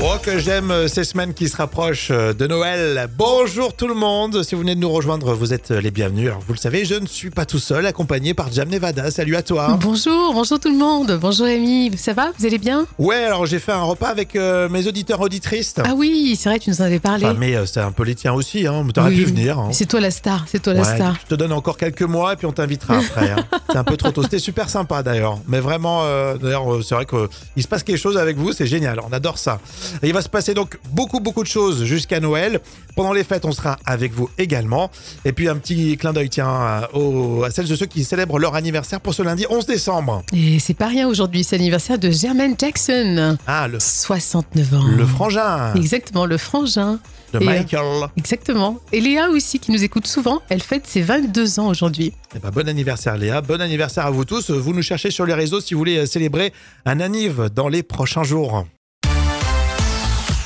Oh, 0.00 0.14
que 0.22 0.38
j'aime 0.38 0.70
euh, 0.70 0.86
ces 0.86 1.02
semaines 1.02 1.34
qui 1.34 1.48
se 1.48 1.56
rapprochent 1.56 2.12
euh, 2.12 2.32
de 2.32 2.46
Noël. 2.46 3.08
Bonjour 3.18 3.74
tout 3.74 3.88
le 3.88 3.94
monde. 3.94 4.44
Si 4.44 4.54
vous 4.54 4.60
venez 4.60 4.76
de 4.76 4.80
nous 4.80 4.88
rejoindre, 4.90 5.34
vous 5.34 5.52
êtes 5.52 5.72
euh, 5.72 5.80
les 5.80 5.90
bienvenus. 5.90 6.28
Alors, 6.28 6.38
vous 6.46 6.52
le 6.52 6.58
savez, 6.58 6.84
je 6.84 6.94
ne 6.94 7.06
suis 7.06 7.30
pas 7.30 7.44
tout 7.44 7.58
seul, 7.58 7.84
accompagné 7.84 8.32
par 8.32 8.52
Jam 8.52 8.68
Nevada. 8.68 9.10
Salut 9.10 9.34
à 9.34 9.42
toi. 9.42 9.76
Bonjour, 9.80 10.32
bonjour 10.34 10.60
tout 10.60 10.70
le 10.70 10.78
monde. 10.78 11.18
Bonjour 11.20 11.46
Amy, 11.46 11.90
ça 11.98 12.12
va? 12.12 12.30
Vous 12.38 12.46
allez 12.46 12.58
bien? 12.58 12.86
Ouais, 12.98 13.16
alors 13.24 13.44
j'ai 13.46 13.58
fait 13.58 13.72
un 13.72 13.82
repas 13.82 14.06
avec 14.06 14.36
euh, 14.36 14.68
mes 14.68 14.86
auditeurs 14.86 15.20
auditrices. 15.20 15.74
Ah 15.82 15.94
oui, 15.96 16.36
c'est 16.38 16.48
vrai, 16.48 16.60
tu 16.60 16.70
nous 16.70 16.80
en 16.80 16.84
avais 16.84 17.00
parlé. 17.00 17.24
Enfin, 17.26 17.34
mais 17.36 17.56
euh, 17.56 17.66
c'est 17.66 17.80
un 17.80 17.90
peu 17.90 18.04
les 18.04 18.14
tiens 18.14 18.34
aussi, 18.34 18.68
hein. 18.68 18.86
T'aurais 18.94 19.08
Oui. 19.10 19.16
pu 19.16 19.24
venir. 19.24 19.58
hein. 19.58 19.70
C'est 19.72 19.86
toi 19.86 19.98
la 19.98 20.12
star, 20.12 20.44
c'est 20.46 20.62
toi 20.62 20.74
la 20.74 20.82
Ouais, 20.82 20.94
star. 20.94 21.16
je 21.24 21.26
te 21.26 21.34
donne 21.34 21.52
encore 21.52 21.76
quelques 21.76 22.02
mois 22.02 22.34
et 22.34 22.36
puis 22.36 22.46
on 22.46 22.52
t'invitera 22.52 22.98
après. 22.98 23.30
hein. 23.32 23.44
C'est 23.70 23.76
un 23.78 23.84
peu 23.84 23.96
trop 23.96 24.12
tôt. 24.12 24.22
C'était 24.22 24.38
super 24.38 24.70
sympa 24.70 25.02
d'ailleurs. 25.02 25.40
Mais 25.48 25.58
vraiment, 25.60 26.02
euh, 26.04 26.36
d'ailleurs, 26.36 26.64
c'est 26.82 26.94
vrai 26.94 27.04
qu'il 27.04 27.62
se 27.62 27.68
passe 27.68 27.82
quelque 27.82 27.98
chose 27.98 28.16
avec 28.16 28.36
vous, 28.38 28.52
c'est 28.52 28.66
génial. 28.66 28.98
On 29.06 29.12
adore 29.12 29.36
ça. 29.38 29.58
Il 30.02 30.12
va 30.12 30.22
se 30.22 30.28
passer 30.28 30.54
donc 30.54 30.78
beaucoup, 30.90 31.20
beaucoup 31.20 31.42
de 31.42 31.48
choses 31.48 31.84
jusqu'à 31.84 32.20
Noël. 32.20 32.60
Pendant 32.96 33.12
les 33.12 33.24
fêtes, 33.24 33.44
on 33.44 33.52
sera 33.52 33.76
avec 33.84 34.12
vous 34.12 34.28
également. 34.38 34.90
Et 35.24 35.32
puis 35.32 35.48
un 35.48 35.56
petit 35.56 35.96
clin 35.96 36.12
d'œil, 36.12 36.28
tiens, 36.30 36.48
à- 36.48 36.88
aux- 36.94 37.44
à 37.44 37.50
celles 37.50 37.68
de 37.68 37.76
ceux 37.76 37.86
qui 37.86 38.04
célèbrent 38.04 38.38
leur 38.38 38.54
anniversaire 38.54 39.00
pour 39.00 39.14
ce 39.14 39.22
lundi 39.22 39.46
11 39.50 39.66
décembre. 39.66 40.22
Et 40.32 40.58
c'est 40.58 40.74
pas 40.74 40.86
rien 40.88 41.06
aujourd'hui, 41.08 41.44
c'est 41.44 41.56
l'anniversaire 41.58 41.98
de 41.98 42.10
Jermaine 42.10 42.54
Jackson. 42.58 43.36
Ah, 43.46 43.68
le, 43.68 43.78
69 43.80 44.74
ans. 44.74 44.84
le 44.96 45.06
frangin 45.06 45.74
Exactement, 45.74 46.26
le 46.26 46.38
frangin. 46.38 46.98
de 47.32 47.38
Et, 47.40 47.42
euh, 47.42 47.46
Michael. 47.46 48.08
Exactement. 48.16 48.78
Et 48.92 49.00
Léa 49.00 49.28
aussi, 49.28 49.58
qui 49.58 49.70
nous 49.70 49.84
écoute 49.84 50.06
souvent, 50.06 50.40
elle 50.48 50.62
fête 50.62 50.86
ses 50.86 51.02
22 51.02 51.60
ans 51.60 51.68
aujourd'hui. 51.68 52.12
Eh 52.34 52.38
ben, 52.38 52.50
bon 52.50 52.66
anniversaire 52.68 53.16
Léa, 53.18 53.42
bon 53.42 53.60
anniversaire 53.60 54.06
à 54.06 54.10
vous 54.10 54.24
tous. 54.24 54.50
Vous 54.50 54.72
nous 54.72 54.82
cherchez 54.82 55.10
sur 55.10 55.26
les 55.26 55.34
réseaux 55.34 55.60
si 55.60 55.74
vous 55.74 55.78
voulez 55.78 55.98
euh, 55.98 56.06
célébrer 56.06 56.52
un 56.86 57.00
anniv 57.00 57.50
dans 57.54 57.68
les 57.68 57.82
prochains 57.82 58.22
jours. 58.24 58.64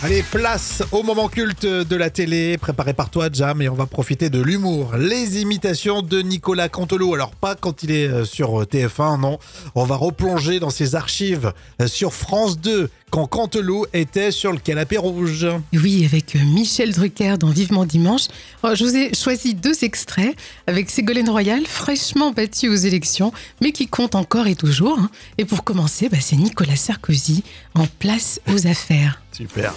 Allez, 0.04 0.24
place 0.24 0.82
au 0.90 1.04
moment 1.04 1.28
culte 1.28 1.64
de 1.64 1.94
la 1.94 2.10
télé, 2.10 2.58
préparé 2.58 2.92
par 2.92 3.08
toi, 3.08 3.28
Jam, 3.32 3.62
et 3.62 3.68
on 3.68 3.74
va 3.76 3.86
profiter 3.86 4.30
de 4.30 4.42
l'humour. 4.42 4.96
Les 4.96 5.40
imitations 5.40 6.02
de 6.02 6.22
Nicolas 6.22 6.68
Cantelou. 6.68 7.14
Alors, 7.14 7.30
pas 7.36 7.54
quand 7.54 7.84
il 7.84 7.92
est 7.92 8.08
euh, 8.08 8.24
sur 8.24 8.62
euh, 8.62 8.64
TF1, 8.64 9.20
non. 9.20 9.38
On 9.76 9.84
va 9.84 9.94
replonger 9.94 10.58
dans 10.58 10.70
ses 10.70 10.96
archives 10.96 11.52
euh, 11.80 11.86
sur 11.86 12.14
France 12.14 12.58
2, 12.58 12.90
quand 13.12 13.26
Cantelou 13.26 13.84
était 13.92 14.30
sur 14.30 14.52
le 14.52 14.58
canapé 14.58 14.96
rouge. 14.96 15.46
Oui, 15.74 16.06
avec 16.06 16.34
euh, 16.34 16.38
Michel 16.46 16.92
Drucker 16.94 17.36
dans 17.38 17.50
Vivement 17.50 17.84
Dimanche. 17.84 18.28
Alors, 18.62 18.74
je 18.74 18.84
vous 18.84 18.96
ai 18.96 19.12
choisi 19.14 19.54
deux 19.54 19.84
extraits 19.84 20.34
avec 20.66 20.88
Ségolène 20.88 21.28
Royal, 21.28 21.66
fraîchement 21.66 22.30
battue 22.32 22.70
aux 22.70 22.74
élections, 22.74 23.30
mais 23.60 23.72
qui 23.72 23.86
compte 23.86 24.14
encore 24.14 24.46
et 24.46 24.54
toujours. 24.54 24.98
hein. 24.98 25.10
Et 25.36 25.44
pour 25.44 25.62
commencer, 25.62 26.08
bah, 26.08 26.16
c'est 26.22 26.36
Nicolas 26.36 26.74
Sarkozy 26.74 27.44
en 27.74 27.86
place 27.98 28.40
aux 28.50 28.66
affaires. 28.66 29.20
Super. 29.32 29.74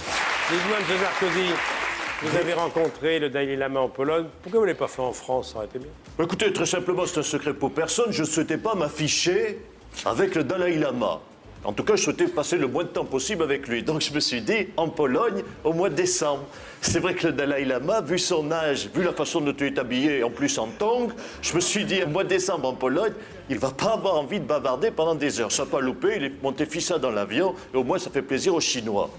Dites-moi, 0.50 0.78
M. 0.78 0.96
Sarkozy, 0.98 1.48
vous 2.22 2.36
avez 2.38 2.54
rencontré 2.54 3.18
le 3.18 3.28
Dalai 3.28 3.56
Lama 3.56 3.80
en 3.80 3.88
Pologne. 3.90 4.24
Pourquoi 4.42 4.60
vous 4.60 4.64
ne 4.66 4.70
l'avez 4.70 4.78
pas 4.78 4.88
fait 4.88 5.02
en 5.02 5.12
France? 5.12 5.50
Ça 5.50 5.58
aurait 5.58 5.66
été 5.66 5.78
bien. 5.78 5.88
Écoutez, 6.24 6.50
très 6.54 6.64
simplement, 6.64 7.02
c'est 7.04 7.20
un 7.20 7.22
secret 7.22 7.52
pour 7.52 7.70
personne. 7.70 8.06
Je 8.12 8.22
ne 8.22 8.26
souhaitais 8.26 8.56
pas 8.56 8.74
m'afficher 8.74 9.58
avec 10.06 10.34
le 10.36 10.42
Dalai 10.42 10.78
Lama. 10.78 11.20
En 11.66 11.72
tout 11.72 11.82
cas, 11.82 11.96
je 11.96 12.02
souhaitais 12.02 12.28
passer 12.28 12.58
le 12.58 12.68
moins 12.68 12.84
de 12.84 12.90
temps 12.90 13.04
possible 13.04 13.42
avec 13.42 13.66
lui. 13.66 13.82
Donc, 13.82 14.00
je 14.00 14.14
me 14.14 14.20
suis 14.20 14.40
dit, 14.40 14.68
en 14.76 14.88
Pologne, 14.88 15.42
au 15.64 15.72
mois 15.72 15.90
de 15.90 15.96
décembre. 15.96 16.44
C'est 16.80 17.00
vrai 17.00 17.14
que 17.14 17.26
le 17.26 17.32
Dalai 17.32 17.64
Lama, 17.64 18.02
vu 18.02 18.20
son 18.20 18.52
âge, 18.52 18.88
vu 18.94 19.02
la 19.02 19.12
façon 19.12 19.40
dont 19.40 19.52
il 19.58 19.66
est 19.66 19.78
habillé, 19.78 20.22
en 20.22 20.30
plus 20.30 20.58
en 20.58 20.68
tongs, 20.68 21.08
je 21.42 21.54
me 21.54 21.60
suis 21.60 21.84
dit, 21.84 22.04
au 22.04 22.06
mois 22.06 22.22
de 22.22 22.28
décembre 22.28 22.68
en 22.68 22.74
Pologne, 22.74 23.14
il 23.50 23.58
va 23.58 23.72
pas 23.72 23.94
avoir 23.94 24.14
envie 24.14 24.38
de 24.38 24.44
bavarder 24.44 24.92
pendant 24.92 25.16
des 25.16 25.40
heures. 25.40 25.50
Ça 25.50 25.64
n'a 25.64 25.70
pas 25.70 25.80
loupé, 25.80 26.14
il 26.18 26.24
est 26.26 26.40
monté 26.40 26.66
fissa 26.66 27.00
dans 27.00 27.10
l'avion, 27.10 27.56
et 27.74 27.76
au 27.76 27.82
moins, 27.82 27.98
ça 27.98 28.10
fait 28.10 28.22
plaisir 28.22 28.54
aux 28.54 28.60
Chinois. 28.60 29.10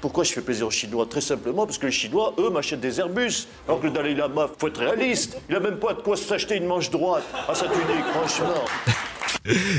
Pourquoi 0.00 0.22
je 0.22 0.32
fais 0.32 0.40
plaisir 0.40 0.68
aux 0.68 0.70
Chinois? 0.70 1.04
Très 1.10 1.20
simplement 1.20 1.66
parce 1.66 1.78
que 1.78 1.86
les 1.86 1.92
Chinois, 1.92 2.32
eux, 2.38 2.50
m'achètent 2.50 2.78
des 2.78 3.00
Airbus. 3.00 3.48
Alors 3.66 3.80
que 3.80 3.88
le 3.88 3.92
Dalai 3.92 4.14
Lama, 4.14 4.48
faut 4.56 4.68
être 4.68 4.78
réaliste. 4.78 5.36
Il 5.50 5.56
a 5.56 5.60
même 5.60 5.78
pas 5.80 5.94
de 5.94 6.02
quoi 6.02 6.16
s'acheter 6.16 6.54
une 6.54 6.66
manche 6.66 6.90
droite 6.90 7.24
à 7.48 7.56
sa 7.56 7.66
tunique, 7.66 8.06
franchement. 8.14 8.64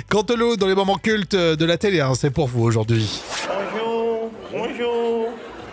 Cantelou 0.09 0.55
dans 0.57 0.67
les 0.67 0.75
moments 0.75 0.97
cultes 0.97 1.35
de 1.35 1.65
la 1.65 1.77
télé, 1.77 2.01
hein, 2.01 2.13
c'est 2.15 2.31
pour 2.31 2.47
vous 2.47 2.63
aujourd'hui. 2.63 3.21
Bonjour, 3.47 4.31
bonjour. 4.51 5.27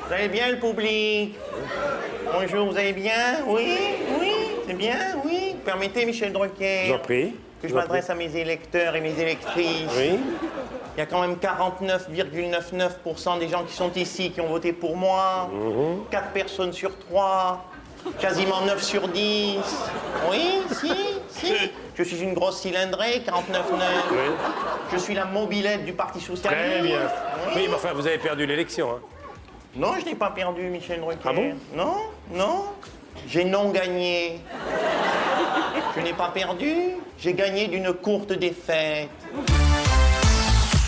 Vous 0.06 0.12
allez 0.12 0.28
bien 0.28 0.50
le 0.50 0.58
public? 0.58 1.34
Bonjour, 2.32 2.70
vous 2.70 2.76
allez 2.76 2.92
bien? 2.92 3.38
Oui, 3.46 3.76
oui, 4.20 4.32
c'est 4.66 4.74
bien, 4.74 4.98
oui. 5.24 5.54
Permettez, 5.64 6.04
Michel 6.06 6.32
Drucker, 6.32 6.98
prie. 7.02 7.34
que 7.62 7.68
je 7.68 7.74
m'adresse 7.74 8.10
à 8.10 8.14
mes 8.14 8.36
électeurs 8.36 8.94
et 8.96 9.00
mes 9.00 9.18
électrices. 9.18 9.90
Oui. 9.96 10.18
Il 10.96 11.00
y 11.00 11.02
a 11.02 11.06
quand 11.06 11.20
même 11.20 11.36
49,99% 11.36 13.38
des 13.38 13.48
gens 13.48 13.64
qui 13.64 13.74
sont 13.74 13.90
ici 13.96 14.30
qui 14.30 14.40
ont 14.40 14.48
voté 14.48 14.72
pour 14.72 14.96
moi. 14.96 15.50
4 16.10 16.30
personnes 16.32 16.72
sur 16.72 16.96
3. 16.98 17.70
Quasiment 18.20 18.60
9 18.64 18.80
sur 18.82 19.06
10. 19.08 19.56
Oui, 20.30 20.60
si, 20.72 20.92
si. 21.38 21.52
Je 21.96 22.02
suis 22.02 22.20
une 22.20 22.34
grosse 22.34 22.60
cylindrée, 22.60 23.22
49,9. 23.26 23.78
Je 24.92 24.96
suis 24.98 25.14
la 25.14 25.24
mobilette 25.24 25.84
du 25.84 25.92
Parti 25.92 26.20
Socialiste. 26.20 26.44
Très 26.44 26.82
bien. 26.82 26.98
Oui. 27.00 27.52
Oui, 27.54 27.66
mais 27.68 27.74
enfin, 27.74 27.92
vous 27.94 28.06
avez 28.06 28.18
perdu 28.18 28.46
l'élection. 28.46 28.90
Hein. 28.92 29.00
Non, 29.74 29.92
je 30.00 30.06
n'ai 30.06 30.14
pas 30.14 30.30
perdu, 30.30 30.62
Michel 30.62 31.00
Drucker. 31.00 31.20
Ah 31.24 31.32
bon? 31.32 31.54
Non, 31.74 31.96
non. 32.32 32.64
J'ai 33.28 33.44
non 33.44 33.70
gagné. 33.70 34.40
je 35.96 36.00
n'ai 36.00 36.12
pas 36.12 36.28
perdu. 36.28 36.96
J'ai 37.18 37.34
gagné 37.34 37.68
d'une 37.68 37.92
courte 37.92 38.32
défaite. 38.32 39.08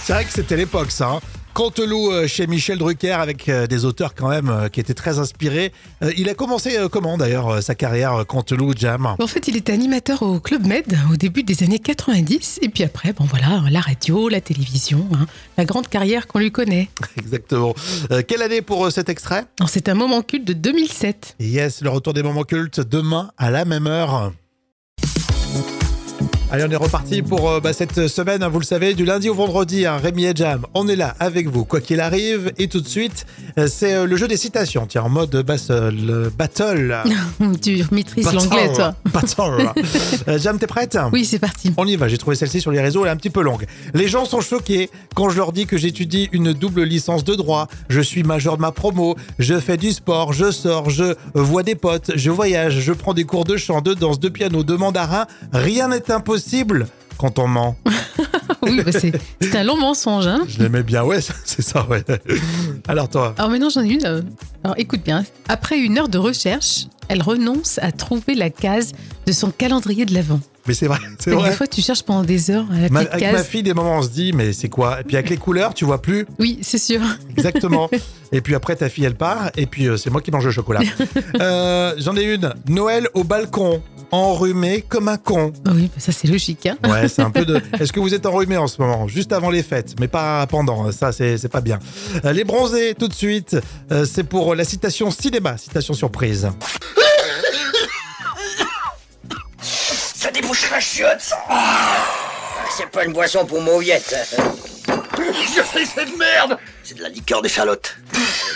C'est 0.03 0.13
vrai 0.13 0.25
que 0.25 0.33
c'était 0.33 0.57
l'époque, 0.57 0.91
ça. 0.91 1.09
Hein. 1.09 1.21
Cantelou 1.59 2.13
euh, 2.13 2.29
chez 2.29 2.47
Michel 2.47 2.79
Drucker 2.79 3.11
avec 3.15 3.49
euh, 3.49 3.67
des 3.67 3.85
auteurs 3.85 4.15
quand 4.15 4.29
même 4.29 4.49
euh, 4.49 4.69
qui 4.69 4.79
étaient 4.79 4.95
très 4.95 5.19
inspirés. 5.19 5.73
Il 6.17 6.29
a 6.29 6.35
commencé 6.35 6.79
comment 6.93 7.19
d'ailleurs 7.19 7.61
sa 7.65 7.75
carrière 7.75 8.15
euh, 8.15 8.23
Cantelou 8.23 8.75
Jam? 8.77 9.17
En 9.19 9.27
fait, 9.27 9.49
il 9.49 9.57
était 9.57 9.73
animateur 9.73 10.23
au 10.23 10.39
Club 10.39 10.65
Med 10.65 10.97
au 11.13 11.17
début 11.17 11.43
des 11.43 11.65
années 11.65 11.81
90. 11.81 12.61
Et 12.63 12.69
puis 12.69 12.85
après, 12.85 13.13
bon 13.13 13.25
voilà, 13.25 13.61
la 13.73 13.81
radio, 13.81 14.29
la 14.29 14.41
télévision, 14.41 15.05
hein, 15.13 15.27
la 15.57 15.65
grande 15.65 15.89
carrière 15.89 16.29
qu'on 16.29 16.39
lui 16.39 16.53
connaît. 16.53 16.91
Exactement. 17.19 17.75
Euh, 18.13 18.23
quelle 18.25 18.43
année 18.43 18.63
pour 18.63 18.93
cet 18.93 19.09
extrait? 19.09 19.45
C'est 19.67 19.89
un 19.89 19.95
moment 19.95 20.23
culte 20.23 20.47
de 20.47 20.53
2007. 20.53 21.35
Yes, 21.41 21.83
le 21.83 21.91
retour 21.91 22.13
des 22.13 22.23
moments 22.23 22.45
cultes 22.45 22.79
demain 22.79 23.33
à 23.37 23.51
la 23.51 23.65
même 23.65 23.89
heure. 23.89 24.33
Allez, 26.51 26.65
on 26.67 26.71
est 26.71 26.77
reparti 26.77 27.21
pour 27.21 27.51
euh, 27.51 27.61
bah, 27.61 27.75
cette 27.75 28.09
semaine, 28.09 28.43
hein, 28.43 28.49
vous 28.49 28.59
le 28.59 28.65
savez, 28.65 28.95
du 28.95 29.05
lundi 29.05 29.29
au 29.29 29.35
vendredi, 29.35 29.85
hein, 29.85 29.99
Rémi 29.99 30.25
et 30.25 30.33
Jam. 30.35 30.65
On 30.73 30.89
est 30.89 30.97
là 30.97 31.15
avec 31.21 31.47
vous, 31.47 31.67
quoi 31.67 31.83
qu'il 31.83 32.01
arrive. 32.01 32.53
Et 32.57 32.69
tout 32.69 32.81
de 32.81 32.89
suite, 32.89 33.27
euh, 33.59 33.69
c'est 33.71 33.93
euh, 33.93 34.07
le 34.07 34.17
jeu 34.17 34.29
des 34.29 34.39
citations. 34.39 34.87
Tiens, 34.87 35.03
en 35.03 35.11
mode 35.11 35.37
basse, 35.43 35.69
euh, 35.69 35.91
le 35.91 36.31
battle. 36.31 37.03
tu 37.63 37.85
maîtrises 37.91 38.25
Battle. 38.25 38.37
l'anglais, 38.37 38.73
toi. 38.73 38.95
Battle. 39.13 40.39
Jam, 40.39 40.59
t'es 40.59 40.67
prête? 40.67 40.97
Oui, 41.13 41.27
c'est 41.27 41.39
parti. 41.39 41.75
On 41.77 41.87
y 41.87 41.97
va, 41.97 42.09
j'ai 42.09 42.17
trouvé 42.17 42.35
celle-ci 42.35 42.63
sur 42.63 42.71
les 42.71 42.81
réseaux, 42.81 43.03
elle 43.03 43.09
est 43.09 43.13
un 43.13 43.17
petit 43.17 43.29
peu 43.29 43.43
longue. 43.43 43.67
Les 43.93 44.09
gens 44.09 44.25
sont 44.25 44.41
choqués 44.41 44.89
quand 45.15 45.29
je 45.29 45.37
leur 45.37 45.53
dis 45.53 45.67
que 45.67 45.77
j'étudie 45.77 46.31
une 46.33 46.55
double 46.55 46.83
licence 46.83 47.25
de 47.25 47.35
droit, 47.35 47.69
je 47.91 48.01
suis 48.01 48.23
major 48.23 48.57
de 48.57 48.63
ma 48.63 48.73
promo, 48.73 49.17
je 49.39 49.61
fais 49.61 49.77
du 49.77 49.93
sport, 49.93 50.33
je 50.33 50.51
sors, 50.51 50.89
je 50.89 51.15
vois 51.35 51.63
des 51.63 51.75
potes, 51.75 52.13
je 52.15 52.31
voyage, 52.31 52.81
je 52.81 52.93
prends 52.95 53.13
des 53.13 53.25
cours 53.25 53.45
de 53.45 53.59
chant, 53.59 53.83
de 53.83 53.93
danse, 53.93 54.19
de 54.19 54.31
piano, 54.31 54.63
de 54.63 54.75
mandarin, 54.75 55.27
rien 55.53 55.89
n'est 55.89 56.11
impossible 56.11 56.38
quand 57.19 57.39
on 57.39 57.49
ment. 57.49 57.77
Oui, 58.63 58.83
bah, 58.85 58.91
c'est 58.93 59.13
c'est 59.41 59.57
un 59.57 59.63
long 59.65 59.77
mensonge. 59.79 60.27
Hein 60.27 60.41
Je 60.49 60.59
l'aimais 60.59 60.83
bien, 60.83 61.05
ouais, 61.05 61.21
c'est 61.45 61.63
ça, 61.63 61.87
ouais. 61.89 62.03
Alors 62.89 63.09
toi 63.09 63.35
Alors 63.39 63.51
maintenant, 63.51 63.71
j'en 63.71 63.83
ai 63.83 63.89
une. 63.89 64.05
euh, 64.05 64.21
Alors 64.65 64.75
écoute 64.79 65.03
bien. 65.05 65.25
Après 65.49 65.79
une 65.79 65.97
heure 65.97 66.09
de 66.09 66.19
recherche, 66.19 66.87
elle 67.09 67.23
renonce 67.23 67.79
à 67.81 67.93
trouver 67.93 68.35
la 68.35 68.51
case 68.51 68.93
de 69.27 69.33
son 69.33 69.51
calendrier 69.51 70.05
de 70.07 70.13
l'Avent. 70.13 70.41
Mais 70.67 70.75
c'est 70.75 70.87
vrai, 70.87 70.99
c'est 71.19 71.31
Des 71.31 71.37
vrai. 71.37 71.53
fois, 71.53 71.67
tu 71.67 71.81
cherches 71.81 72.03
pendant 72.03 72.25
des 72.25 72.51
heures 72.51 72.67
à 72.71 72.79
la 72.81 72.89
Ma- 72.91 73.01
petite 73.05 73.15
avec 73.15 73.33
ma 73.33 73.45
fille, 73.45 73.63
des 73.63 73.73
moments, 73.75 73.99
on 73.99 74.03
se 74.03 74.11
dit, 74.11 74.33
mais 74.35 74.53
c'est 74.53 74.69
quoi? 74.69 75.01
Et 75.01 75.05
puis 75.05 75.17
avec 75.17 75.31
les 75.31 75.39
couleurs, 75.39 75.73
tu 75.73 75.85
vois 75.87 76.03
plus? 76.03 76.27
Oui, 76.39 76.59
c'est 76.63 76.77
sûr. 76.79 77.01
Exactement. 77.31 77.89
et 78.33 78.41
puis 78.43 78.55
après, 78.55 78.77
ta 78.77 78.89
fille, 78.91 79.05
elle 79.05 79.15
part, 79.17 79.51
et 79.57 79.67
puis 79.67 79.87
euh, 79.89 79.97
c'est 79.97 80.11
moi 80.11 80.21
qui 80.21 80.31
mange 80.31 80.45
le 80.45 80.51
chocolat. 80.53 80.81
Euh, 81.41 81.95
J'en 81.99 82.17
ai 82.17 82.25
une. 82.35 82.53
Noël 82.69 83.09
au 83.15 83.25
balcon, 83.25 83.83
enrhumé 84.11 84.83
comme 84.83 85.09
un 85.09 85.17
con. 85.17 85.53
Oui, 85.67 85.91
bah, 85.95 86.01
ça 86.01 86.13
c'est 86.13 86.29
logique. 86.29 86.67
Hein 86.67 86.77
Ouais, 86.89 87.09
c'est 87.09 87.23
un 87.23 87.31
peu 87.31 87.45
de. 87.45 87.61
Est-ce 87.81 87.93
que 87.93 88.01
vous 88.01 88.15
êtes 88.15 88.27
enrhumé 88.27 88.57
en 88.57 88.67
ce 88.67 88.81
moment 88.81 89.07
Juste 89.09 89.33
avant 89.33 89.51
les 89.51 89.63
fêtes, 89.63 89.95
mais 90.01 90.09
pas 90.09 90.47
pendant. 90.47 90.91
Ça, 90.93 91.13
c'est 91.13 91.39
c'est 91.39 91.49
pas 91.49 91.61
bien. 91.61 91.79
Euh, 92.25 92.33
les 92.33 92.45
bronzés, 92.45 92.95
tout 92.99 93.09
de 93.09 93.15
suite. 93.15 93.57
Euh, 93.93 94.05
c'est 94.05 94.25
pour 94.25 94.55
la 94.55 94.65
citation 94.65 95.11
cinéma, 95.11 95.57
citation 95.59 95.95
surprise. 95.95 96.49
Ça 99.61 100.31
débouche 100.31 100.71
la 100.71 100.81
chiotte, 100.81 101.21
ça 101.21 101.37
Ah, 101.49 101.97
C'est 102.77 102.91
pas 102.91 103.05
une 103.05 103.13
boisson 103.13 103.45
pour 103.47 103.61
mauviette. 103.63 104.15
Je 105.57 105.63
sais 105.63 105.85
cette 105.85 106.17
merde 106.19 106.59
C'est 106.83 106.97
de 106.97 107.03
la 107.03 107.09
liqueur 107.09 107.43
d'échalote. 107.43 107.97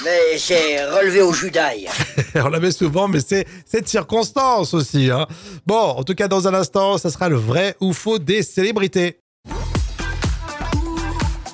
Mais 0.05 0.39
c'est 0.39 0.85
relevé 0.85 1.21
au 1.23 1.33
jus 1.33 1.51
d'ail. 1.51 1.89
On 2.35 2.49
la 2.49 2.61
met 2.61 2.71
souvent, 2.73 3.09
mais 3.09 3.21
c'est 3.21 3.47
cette 3.65 3.89
circonstance 3.89 4.75
aussi. 4.75 5.11
Hein. 5.11 5.27
Bon, 5.67 5.81
en 5.81 6.05
tout 6.05 6.15
cas, 6.15 6.29
dans 6.29 6.49
un 6.49 6.55
instant, 6.55 6.99
ça 6.99 7.11
sera 7.11 7.29
le 7.29 7.37
vrai 7.37 7.77
ou 7.81 7.93
faux 7.93 8.19
des 8.19 8.43
célébrités. 8.43 9.19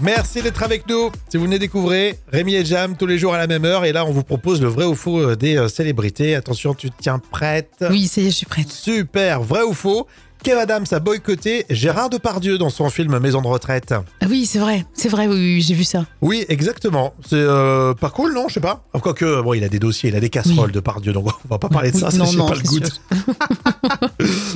Merci 0.00 0.43
d'être 0.43 0.62
avec 0.62 0.88
nous. 0.88 1.10
Si 1.28 1.37
vous 1.37 1.44
venez 1.44 1.58
découvrir, 1.58 2.14
Rémi 2.28 2.55
et 2.55 2.64
Jam 2.64 2.96
tous 2.96 3.06
les 3.06 3.19
jours 3.19 3.34
à 3.34 3.38
la 3.38 3.49
même 3.49 3.64
heure. 3.64 3.84
Et 3.84 3.93
là, 3.93 4.05
on 4.05 4.12
vous 4.12 4.22
propose 4.22 4.62
le 4.62 4.69
vrai 4.69 4.84
ou 4.84 4.94
faux 4.94 5.19
euh, 5.19 5.34
des 5.34 5.56
euh, 5.56 5.66
célébrités. 5.66 6.37
Attention, 6.37 6.72
tu 6.72 6.90
te 6.90 6.94
tiens 7.00 7.19
prête. 7.19 7.84
Oui, 7.90 8.06
ça 8.06 8.20
y 8.20 8.28
est, 8.28 8.31
je 8.31 8.37
suis 8.37 8.46
prête. 8.46 8.69
Super, 8.69 9.43
vrai 9.43 9.62
ou 9.62 9.75
faux 9.75 10.06
Kev 10.43 10.56
Adams 10.58 10.85
a 10.93 11.00
boycotté 11.00 11.67
Gérard 11.69 12.11
Depardieu 12.11 12.58
dans 12.58 12.70
son 12.70 12.88
film 12.90 13.19
Maison 13.19 13.43
de 13.43 13.46
retraite. 13.49 13.93
Ah 14.20 14.26
oui, 14.31 14.46
c'est 14.46 14.58
vrai, 14.61 14.87
c'est 14.94 15.08
vrai, 15.08 15.26
oui, 15.26 15.35
oui, 15.35 15.61
j'ai 15.61 15.75
vu 15.75 15.85
ça. 15.85 16.06
Oui, 16.20 16.44
exactement. 16.49 17.12
C'est 17.26 17.35
euh, 17.37 17.93
pas 17.94 18.11
cool, 18.11 18.32
non 18.35 18.46
Je 18.49 18.55
sais 18.55 18.61
pas. 18.61 18.85
Enfin, 18.93 19.02
Quoique, 19.02 19.43
bon, 19.43 19.55
il 19.55 19.64
a 19.64 19.69
des 19.69 19.79
dossiers, 19.81 20.11
il 20.11 20.17
a 20.17 20.20
des 20.20 20.29
casseroles 20.31 20.67
Oui. 20.69 20.73
Depardieu, 20.73 21.12
donc 21.12 21.26
on 21.44 21.49
va 21.49 21.58
pas 21.58 21.69
parler 21.69 21.90
de 21.90 21.96
ça, 21.99 22.11
ça 22.12 22.19
non, 22.19 22.46
pas 22.46 22.55
le 22.55 22.61
c'est 22.64 22.69
goût. 22.69 22.79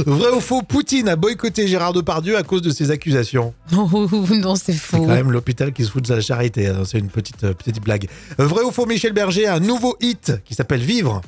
Vrai 0.06 0.30
ou 0.30 0.40
faux 0.40 0.62
Poutine 0.62 1.08
a 1.08 1.16
boycotté 1.16 1.66
Gérard 1.66 1.92
Depardieu 1.92 2.36
à 2.36 2.42
cause 2.42 2.62
de 2.62 2.70
ses 2.70 2.90
accusations. 2.90 3.52
Non, 3.72 4.54
c'est 4.56 4.72
C'est 4.72 4.78
faux. 4.78 4.98
quand 4.98 5.06
même 5.06 5.30
l'hôpital 5.32 5.72
qui 5.72 5.84
se 5.84 5.90
fout 5.90 6.02
de 6.02 6.08
sa 6.08 6.20
charité. 6.20 6.68
hein. 6.68 6.82
C'est 6.84 6.98
une 6.98 7.08
petite, 7.08 7.44
euh, 7.44 7.52
petite 7.54 7.80
blague. 7.82 8.08
Vrai 8.38 8.62
ou 8.62 8.70
faux 8.70 8.86
Michel 8.86 9.12
Berger 9.12 9.46
a 9.46 9.54
un 9.54 9.60
nouveau 9.60 9.96
hit 10.00 10.32
qui 10.44 10.54
s'appelle 10.54 10.80
Vivre. 10.80 11.20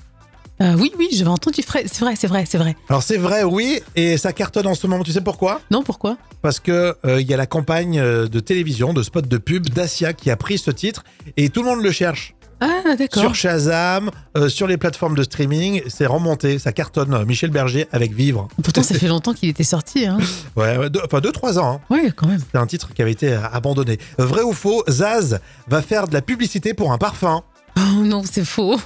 Euh, 0.65 0.75
oui, 0.79 0.91
oui, 0.99 1.09
j'avais 1.13 1.31
entendu. 1.31 1.61
C'est 1.63 2.01
vrai, 2.01 2.15
c'est 2.17 2.27
vrai, 2.27 2.45
c'est 2.49 2.59
vrai. 2.59 2.75
Alors 2.89 3.03
c'est 3.03 3.17
vrai, 3.19 3.43
oui, 3.45 3.81
et 3.97 4.17
ça 4.17 4.33
cartonne 4.33 4.67
en 4.67 4.75
ce 4.75 4.87
moment. 4.87 5.05
Tu 5.05 5.13
sais 5.13 5.21
pourquoi? 5.21 5.61
Non, 5.71 5.83
pourquoi? 5.83 6.17
Parce 6.43 6.59
que 6.61 6.97
euh, 7.05 7.21
il 7.21 7.29
y 7.29 7.35
a 7.35 7.37
la 7.37 7.47
campagne 7.47 7.99
euh, 8.01 8.27
de 8.29 8.41
télévision, 8.41 8.93
de 8.95 9.03
spot 9.03 9.29
de 9.29 9.37
pub 9.39 9.69
d'Asia 9.69 10.13
qui 10.13 10.31
a 10.31 10.37
pris 10.37 10.59
ce 10.59 10.71
titre 10.71 11.05
et 11.37 11.51
tout 11.51 11.63
le 11.63 11.69
monde 11.71 11.83
le 11.83 11.91
cherche. 11.91 12.35
Ah, 12.61 12.95
d'accord. 12.97 13.21
Sur 13.23 13.35
Shazam, 13.35 14.11
euh, 14.39 14.49
sur 14.49 14.67
les 14.67 14.77
plateformes 14.79 15.17
de 15.17 15.23
streaming, 15.25 15.83
c'est 15.89 16.07
remonté, 16.07 16.59
ça 16.59 16.73
cartonne. 16.73 17.25
Michel 17.25 17.51
Berger 17.51 17.87
avec 17.93 18.15
Vivre. 18.15 18.49
Pourtant, 18.63 18.83
ça 18.83 18.95
fait 18.99 19.09
longtemps 19.09 19.35
qu'il 19.35 19.49
était 19.51 19.65
sorti. 19.65 20.07
Hein. 20.07 20.19
Ouais, 20.57 20.89
deux- 20.89 21.01
enfin 21.05 21.19
2-3 21.19 21.59
ans. 21.59 21.75
hein. 21.75 21.81
Oui, 21.91 22.11
quand 22.17 22.27
même. 22.29 22.41
C'est 22.53 22.59
un 22.59 22.67
titre 22.67 22.95
qui 22.95 23.03
avait 23.03 23.11
été 23.13 23.35
abandonné. 23.53 23.99
Vrai 24.19 24.43
ou 24.43 24.53
faux, 24.53 24.83
Zaz 24.89 25.41
va 25.67 25.83
faire 25.83 26.09
de 26.09 26.15
la 26.15 26.23
publicité 26.23 26.73
pour 26.75 26.93
un 26.93 26.97
parfum. 26.99 27.43
Oh 27.77 28.05
non, 28.05 28.23
c'est 28.31 28.45
faux. 28.45 28.79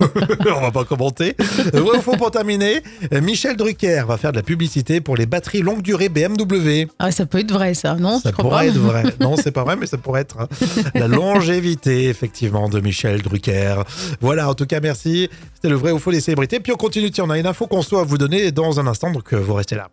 On 0.00 0.60
va 0.60 0.70
pas 0.70 0.84
commenter. 0.84 1.34
Vrai 1.72 1.98
ou 1.98 2.02
faux 2.02 2.16
pour 2.16 2.30
terminer, 2.30 2.82
euh, 3.12 3.20
Michel 3.20 3.56
Drucker 3.56 4.02
va 4.06 4.16
faire 4.16 4.32
de 4.32 4.36
la 4.36 4.42
publicité 4.42 5.00
pour 5.00 5.16
les 5.16 5.26
batteries 5.26 5.62
longue 5.62 5.82
durée 5.82 6.08
BMW. 6.08 6.86
Ah, 6.98 7.10
ça 7.10 7.26
peut 7.26 7.38
être 7.38 7.52
vrai, 7.52 7.74
ça, 7.74 7.94
non? 7.94 8.20
Ça 8.20 8.32
pourrait 8.32 8.50
pas 8.50 8.66
être 8.66 8.78
vrai. 8.78 9.04
Non, 9.20 9.36
c'est 9.36 9.50
pas 9.50 9.64
vrai, 9.64 9.76
mais 9.76 9.86
ça 9.86 9.98
pourrait 9.98 10.20
être 10.22 10.38
hein. 10.40 10.48
la 10.94 11.08
longévité, 11.08 12.08
effectivement, 12.08 12.68
de 12.68 12.80
Michel 12.80 13.22
Drucker. 13.22 13.82
Voilà, 14.20 14.48
en 14.48 14.54
tout 14.54 14.66
cas, 14.66 14.80
merci. 14.80 15.28
C'était 15.54 15.68
le 15.68 15.76
vrai 15.76 15.92
ou 15.92 15.98
faux 15.98 16.12
des 16.12 16.20
célébrités. 16.20 16.60
Puis 16.60 16.72
on 16.72 16.76
continue. 16.76 17.10
Tiens, 17.10 17.24
on 17.26 17.30
a 17.30 17.38
une 17.38 17.46
info 17.46 17.66
qu'on 17.66 17.82
soit 17.82 18.00
à 18.00 18.04
vous 18.04 18.18
donner 18.18 18.52
dans 18.52 18.78
un 18.80 18.86
instant, 18.86 19.10
donc 19.10 19.32
euh, 19.32 19.38
vous 19.38 19.54
restez 19.54 19.74
là. 19.76 19.88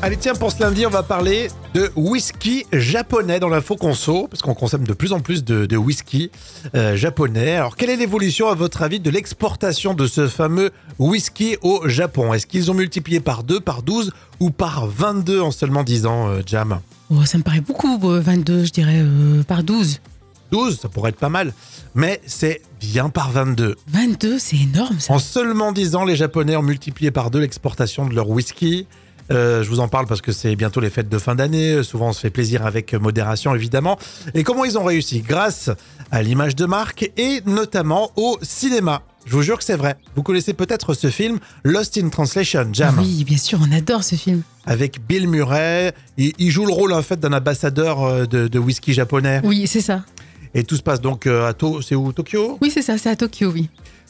Allez, 0.00 0.16
tiens, 0.16 0.34
pour 0.34 0.52
ce 0.52 0.60
lundi, 0.62 0.86
on 0.86 0.90
va 0.90 1.02
parler 1.02 1.48
de 1.74 1.90
whisky 1.96 2.64
japonais 2.72 3.40
dans 3.40 3.48
l'info 3.48 3.74
conso, 3.74 4.28
parce 4.28 4.42
qu'on 4.42 4.54
consomme 4.54 4.84
de 4.84 4.92
plus 4.92 5.12
en 5.12 5.18
plus 5.18 5.42
de, 5.42 5.66
de 5.66 5.76
whisky 5.76 6.30
euh, 6.76 6.94
japonais. 6.94 7.56
Alors, 7.56 7.74
quelle 7.74 7.90
est 7.90 7.96
l'évolution, 7.96 8.48
à 8.48 8.54
votre 8.54 8.82
avis, 8.82 9.00
de 9.00 9.10
l'exportation 9.10 9.94
de 9.94 10.06
ce 10.06 10.28
fameux 10.28 10.70
whisky 11.00 11.56
au 11.62 11.88
Japon? 11.88 12.32
Est-ce 12.32 12.46
qu'ils 12.46 12.70
ont 12.70 12.74
multiplié 12.74 13.18
par 13.18 13.42
2, 13.42 13.58
par 13.58 13.82
12 13.82 14.12
ou 14.38 14.50
par 14.50 14.86
22 14.86 15.40
en 15.40 15.50
seulement 15.50 15.82
10 15.82 16.06
ans, 16.06 16.28
euh, 16.28 16.42
Jam? 16.46 16.78
Oh, 17.10 17.24
Ça 17.24 17.36
me 17.36 17.42
paraît 17.42 17.60
beaucoup, 17.60 17.98
euh, 18.08 18.20
22, 18.20 18.66
je 18.66 18.70
dirais, 18.70 19.00
euh, 19.00 19.42
par 19.42 19.64
12. 19.64 20.00
12, 20.52 20.78
ça 20.80 20.88
pourrait 20.88 21.10
être 21.10 21.18
pas 21.18 21.28
mal, 21.28 21.52
mais 21.96 22.20
c'est 22.24 22.62
bien 22.80 23.08
par 23.08 23.32
22. 23.32 23.74
22, 23.88 24.38
c'est 24.38 24.56
énorme, 24.56 25.00
ça. 25.00 25.12
En 25.12 25.18
seulement 25.18 25.72
10 25.72 25.96
ans, 25.96 26.04
les 26.04 26.14
Japonais 26.16 26.54
ont 26.54 26.62
multiplié 26.62 27.10
par 27.10 27.32
deux 27.32 27.40
l'exportation 27.40 28.06
de 28.06 28.14
leur 28.14 28.30
whisky. 28.30 28.86
Euh, 29.30 29.62
je 29.62 29.68
vous 29.68 29.80
en 29.80 29.88
parle 29.88 30.06
parce 30.06 30.20
que 30.22 30.32
c'est 30.32 30.56
bientôt 30.56 30.80
les 30.80 30.90
fêtes 30.90 31.08
de 31.08 31.18
fin 31.18 31.34
d'année. 31.34 31.82
Souvent, 31.82 32.08
on 32.08 32.12
se 32.12 32.20
fait 32.20 32.30
plaisir 32.30 32.64
avec 32.64 32.94
modération, 32.94 33.54
évidemment. 33.54 33.98
Et 34.34 34.42
comment 34.42 34.64
ils 34.64 34.78
ont 34.78 34.84
réussi? 34.84 35.20
Grâce 35.20 35.70
à 36.10 36.22
l'image 36.22 36.56
de 36.56 36.64
marque 36.66 37.10
et 37.16 37.42
notamment 37.46 38.10
au 38.16 38.38
cinéma. 38.42 39.02
Je 39.26 39.32
vous 39.36 39.42
jure 39.42 39.58
que 39.58 39.64
c'est 39.64 39.76
vrai. 39.76 39.96
Vous 40.16 40.22
connaissez 40.22 40.54
peut-être 40.54 40.94
ce 40.94 41.10
film 41.10 41.38
Lost 41.62 41.98
in 41.98 42.08
Translation, 42.08 42.66
Jam, 42.72 42.96
Oui, 42.98 43.24
bien 43.24 43.36
sûr, 43.36 43.58
on 43.60 43.70
adore 43.76 44.02
ce 44.02 44.14
film. 44.14 44.42
avec 44.64 45.06
Bill 45.06 45.28
Murray. 45.28 45.92
Il, 46.16 46.32
il 46.38 46.50
joue 46.50 46.64
le 46.64 46.72
rôle 46.72 46.94
en 46.94 47.02
fait 47.02 47.20
d'un 47.20 47.34
ambassadeur 47.34 48.02
euh, 48.02 48.24
de, 48.24 48.48
de 48.48 48.58
whisky 48.58 48.94
japonais. 48.94 49.42
Oui, 49.44 49.66
c'est 49.66 49.82
ça. 49.82 50.02
Et 50.54 50.64
tout 50.64 50.76
se 50.76 50.82
passe 50.82 51.02
donc 51.02 51.26
euh, 51.26 51.46
à 51.46 51.52
To- 51.52 51.82
c'est 51.82 51.94
où? 51.94 52.10
Tokyo? 52.12 52.56
Oui, 52.62 52.70
c'est 52.72 52.80
ça, 52.80 52.96
c'est 52.96 53.10
à 53.10 53.16
Tokyo, 53.16 53.50
oui. 53.52 53.68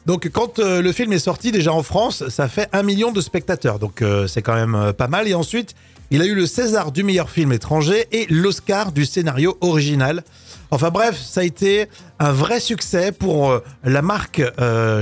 Donc 0.09 0.31
quand 0.33 0.59
euh, 0.59 0.81
le 0.81 0.91
film 0.93 1.13
est 1.13 1.19
sorti 1.19 1.53
déjà 1.53 1.71
en 1.71 1.83
France, 1.83 2.27
ça 2.31 2.49
fait 2.49 2.67
un 2.73 2.83
million 2.83 3.13
de 3.13 3.21
spectateurs. 3.21 3.79
Donc 3.79 4.01
euh, 4.01 4.27
c'est 4.27 4.41
quand 4.41 4.55
même 4.55 4.75
euh, 4.75 4.93
pas 4.95 5.07
mal. 5.07 5.29
Et 5.29 5.35
ensuite, 5.35 5.75
il 6.11 6.23
a 6.23 6.25
eu 6.25 6.35
le 6.35 6.47
César 6.47 6.93
du 6.93 7.03
meilleur 7.03 7.29
film 7.29 7.53
étranger 7.53 8.07
et 8.11 8.27
l'Oscar 8.31 8.93
du 8.93 9.05
scénario 9.05 9.59
original. 9.61 10.25
Enfin 10.71 10.89
bref, 10.89 11.21
ça 11.21 11.43
a 11.43 11.45
été 11.45 11.89
un 12.19 12.33
vrai 12.33 12.59
succès 12.59 13.13
pour 13.13 13.61
la 13.85 14.03
marque 14.03 14.43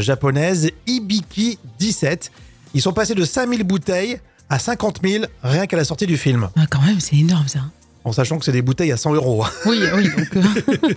japonaise 0.00 0.70
Ibiki 0.88 1.58
17. 1.78 2.32
Ils 2.74 2.82
sont 2.82 2.92
passés 2.92 3.14
de 3.14 3.24
5000 3.24 3.62
bouteilles 3.62 4.18
à 4.48 4.58
50 4.58 5.00
000 5.04 5.24
rien 5.42 5.66
qu'à 5.66 5.76
la 5.76 5.84
sortie 5.84 6.06
du 6.06 6.16
film. 6.16 6.48
Ah, 6.56 6.66
quand 6.68 6.82
même, 6.82 7.00
c'est 7.00 7.16
énorme, 7.16 7.48
ça. 7.48 7.60
En 8.06 8.12
sachant 8.12 8.38
que 8.38 8.44
c'est 8.44 8.52
des 8.52 8.62
bouteilles 8.62 8.92
à 8.92 8.96
100 8.96 9.14
euros. 9.14 9.44
Oui, 9.66 9.80
oui, 9.96 10.08
donc... 10.16 10.36
euh, 10.36 10.94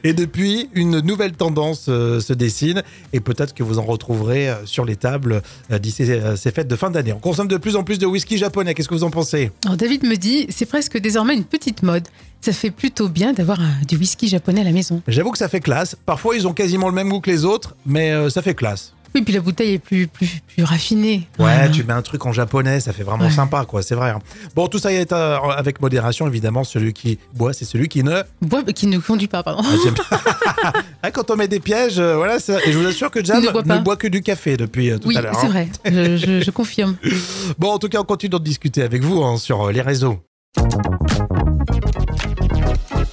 Et 0.02 0.14
depuis, 0.14 0.70
une 0.72 1.00
nouvelle 1.00 1.32
tendance 1.32 1.86
euh, 1.90 2.20
se 2.20 2.32
dessine 2.32 2.82
et 3.12 3.20
peut-être 3.20 3.52
que 3.52 3.62
vous 3.62 3.78
en 3.78 3.84
retrouverez 3.84 4.48
euh, 4.48 4.54
sur 4.64 4.86
les 4.86 4.96
tables 4.96 5.42
euh, 5.70 5.78
d'ici 5.78 6.06
ces 6.36 6.50
fêtes 6.52 6.68
de 6.68 6.76
fin 6.76 6.90
d'année. 6.90 7.12
On 7.12 7.18
consomme 7.18 7.48
de 7.48 7.58
plus 7.58 7.76
en 7.76 7.84
plus 7.84 7.98
de 7.98 8.06
whisky 8.06 8.38
japonais. 8.38 8.72
Qu'est-ce 8.72 8.88
que 8.88 8.94
vous 8.94 9.04
en 9.04 9.10
pensez? 9.10 9.50
Alors, 9.66 9.76
David 9.76 10.04
me 10.04 10.16
dit, 10.16 10.46
c'est 10.48 10.64
presque 10.64 10.98
désormais 10.98 11.34
une 11.34 11.44
petite 11.44 11.82
mode. 11.82 12.08
Ça 12.40 12.54
fait 12.54 12.70
plutôt 12.70 13.10
bien 13.10 13.34
d'avoir 13.34 13.58
du 13.86 13.96
whisky 13.98 14.26
japonais 14.26 14.62
à 14.62 14.64
la 14.64 14.72
maison. 14.72 15.02
J'avoue 15.08 15.32
que 15.32 15.38
ça 15.38 15.48
fait 15.48 15.60
classe. 15.60 15.96
Parfois, 16.06 16.34
ils 16.34 16.46
ont 16.46 16.54
quasiment 16.54 16.88
le 16.88 16.94
même 16.94 17.10
goût 17.10 17.20
que 17.20 17.30
les 17.30 17.44
autres, 17.44 17.76
mais 17.84 18.30
ça 18.30 18.40
fait 18.40 18.54
classe. 18.54 18.92
Oui, 19.16 19.22
puis 19.22 19.32
la 19.32 19.40
bouteille 19.40 19.72
est 19.72 19.78
plus, 19.78 20.06
plus, 20.08 20.28
plus 20.46 20.62
raffinée. 20.62 21.26
Ouais, 21.38 21.70
tu 21.70 21.84
mets 21.84 21.94
un 21.94 22.02
truc 22.02 22.26
en 22.26 22.34
japonais, 22.34 22.80
ça 22.80 22.92
fait 22.92 23.02
vraiment 23.02 23.24
Ouais. 23.24 23.30
sympa, 23.30 23.64
quoi. 23.64 23.80
C'est 23.80 23.94
vrai. 23.94 24.10
hein. 24.10 24.18
Bon, 24.54 24.68
tout 24.68 24.78
ça 24.78 24.92
est 24.92 25.10
euh, 25.10 25.38
avec 25.56 25.80
modération, 25.80 26.26
évidemment. 26.26 26.64
Celui 26.64 26.92
qui 26.92 27.18
boit, 27.34 27.54
c'est 27.54 27.64
celui 27.64 27.88
qui 27.88 28.02
ne. 28.04 28.20
Bois, 28.42 28.62
qui 28.62 28.86
ne 28.86 28.98
conduit 28.98 29.26
pas, 29.26 29.42
pardon. 29.42 29.62
Ah, 30.10 30.72
Ah, 31.02 31.10
Quand 31.10 31.30
on 31.30 31.36
met 31.36 31.48
des 31.48 31.60
pièges, 31.60 31.98
euh, 31.98 32.16
voilà. 32.16 32.38
ça- 32.40 32.58
Et 32.66 32.72
je 32.72 32.78
vous 32.78 32.86
assure 32.86 33.10
que 33.10 33.24
Jam 33.24 33.42
Ne 33.42 33.48
boit 33.50 33.62
ne 33.62 33.78
boit 33.78 33.96
que 33.96 34.06
du 34.08 34.20
café 34.20 34.58
depuis 34.58 34.90
euh, 34.90 34.98
tout 34.98 35.08
oui, 35.08 35.16
à 35.16 35.22
l'heure. 35.22 35.34
c'est 35.40 35.46
hein. 35.46 35.50
vrai, 35.50 35.68
je, 35.86 36.16
je- 36.18 36.40
je 36.42 36.50
confirme. 36.50 36.96
Bon, 37.58 37.70
en 37.72 37.78
tout 37.78 37.88
cas, 37.88 38.00
on 38.00 38.04
continue 38.04 38.28
de 38.30 38.38
discuter 38.38 38.82
avec 38.82 39.02
vous 39.02 39.22
hein, 39.22 39.38
sur 39.38 39.70
les 39.72 39.80
réseaux. 39.80 40.18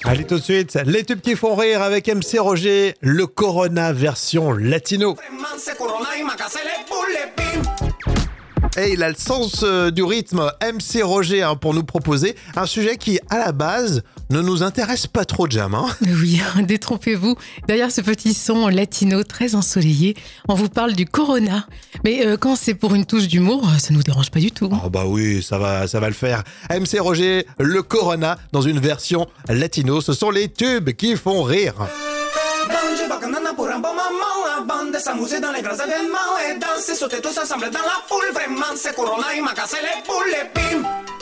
Allez 0.06 0.24
tout 0.26 0.36
de 0.36 0.42
suite, 0.42 0.78
les 0.84 1.02
tubes 1.02 1.20
qui 1.22 1.34
font 1.34 1.54
rire 1.54 1.80
avec 1.80 2.08
MC 2.08 2.38
Roger, 2.38 2.94
le 3.00 3.26
Corona 3.26 3.92
version 3.94 4.52
latino. 4.52 5.16
Et 8.76 8.94
il 8.94 9.02
a 9.04 9.08
le 9.08 9.14
sens 9.16 9.60
euh, 9.62 9.92
du 9.92 10.02
rythme 10.02 10.50
MC 10.60 11.02
Roger 11.04 11.42
hein, 11.42 11.54
pour 11.54 11.74
nous 11.74 11.84
proposer 11.84 12.34
un 12.56 12.66
sujet 12.66 12.96
qui, 12.96 13.20
à 13.30 13.38
la 13.38 13.52
base, 13.52 14.02
ne 14.30 14.40
nous 14.40 14.64
intéresse 14.64 15.06
pas 15.06 15.24
trop, 15.24 15.48
Jam. 15.48 15.74
hein. 15.76 15.86
Oui, 16.02 16.40
détrompez-vous. 16.60 17.36
Derrière 17.68 17.92
ce 17.92 18.00
petit 18.00 18.34
son 18.34 18.66
latino 18.66 19.22
très 19.22 19.54
ensoleillé, 19.54 20.16
on 20.48 20.54
vous 20.54 20.68
parle 20.68 20.94
du 20.94 21.06
corona. 21.06 21.66
Mais 22.04 22.26
euh, 22.26 22.36
quand 22.36 22.56
c'est 22.56 22.74
pour 22.74 22.96
une 22.96 23.06
touche 23.06 23.28
d'humour, 23.28 23.64
ça 23.78 23.94
nous 23.94 24.02
dérange 24.02 24.32
pas 24.32 24.40
du 24.40 24.50
tout. 24.50 24.68
Oh 24.84 24.90
bah 24.90 25.04
oui, 25.06 25.40
ça 25.40 25.56
va, 25.58 25.86
ça 25.86 26.00
va 26.00 26.08
le 26.08 26.14
faire. 26.14 26.42
MC 26.68 26.98
Roger, 26.98 27.46
le 27.60 27.82
Corona, 27.82 28.38
dans 28.50 28.62
une 28.62 28.80
version 28.80 29.28
latino, 29.48 30.00
ce 30.00 30.12
sont 30.12 30.30
les 30.30 30.48
tubes 30.48 30.90
qui 30.90 31.14
font 31.16 31.44
rire. 31.44 31.74
Mange 34.64 34.72
bacanana 34.72 34.72
pour 34.72 34.72
un 34.72 34.72
bon 34.72 34.72
moment 34.72 34.74
avant 34.74 34.90
de 34.90 34.98
s'amuser 34.98 35.40
dans 35.40 35.52
les 35.52 35.62
grands 35.62 35.74
événements 35.74 36.38
et 36.48 36.58
danser, 36.58 36.94
sauter 36.94 37.20
tous 37.20 37.38
ensemble 37.38 37.70
dans 37.70 37.80
la 37.80 38.02
foule. 38.06 38.30
Vraiment, 38.32 38.76
c'est 38.76 38.94
Corona, 38.94 39.26
il 39.34 39.42
m'a 39.42 39.52
cassé 39.52 39.76
les 39.82 40.02
boules 40.06 40.30
et 40.30 40.48
bim! 40.54 41.13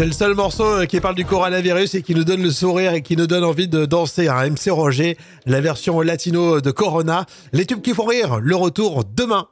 C'est 0.00 0.06
le 0.06 0.12
seul 0.12 0.34
morceau 0.34 0.64
euh, 0.64 0.86
qui 0.86 0.98
parle 0.98 1.14
du 1.14 1.26
coronavirus 1.26 1.94
et 1.94 2.00
qui 2.00 2.14
nous 2.14 2.24
donne 2.24 2.42
le 2.42 2.50
sourire 2.50 2.94
et 2.94 3.02
qui 3.02 3.18
nous 3.18 3.26
donne 3.26 3.44
envie 3.44 3.68
de 3.68 3.84
danser. 3.84 4.28
Un 4.28 4.48
MC 4.48 4.70
Roger, 4.70 5.18
la 5.44 5.60
version 5.60 6.00
latino 6.00 6.62
de 6.62 6.70
Corona. 6.70 7.26
Les 7.52 7.66
tubes 7.66 7.82
qui 7.82 7.92
font 7.92 8.06
rire, 8.06 8.40
le 8.40 8.56
retour 8.56 9.04
demain. 9.04 9.48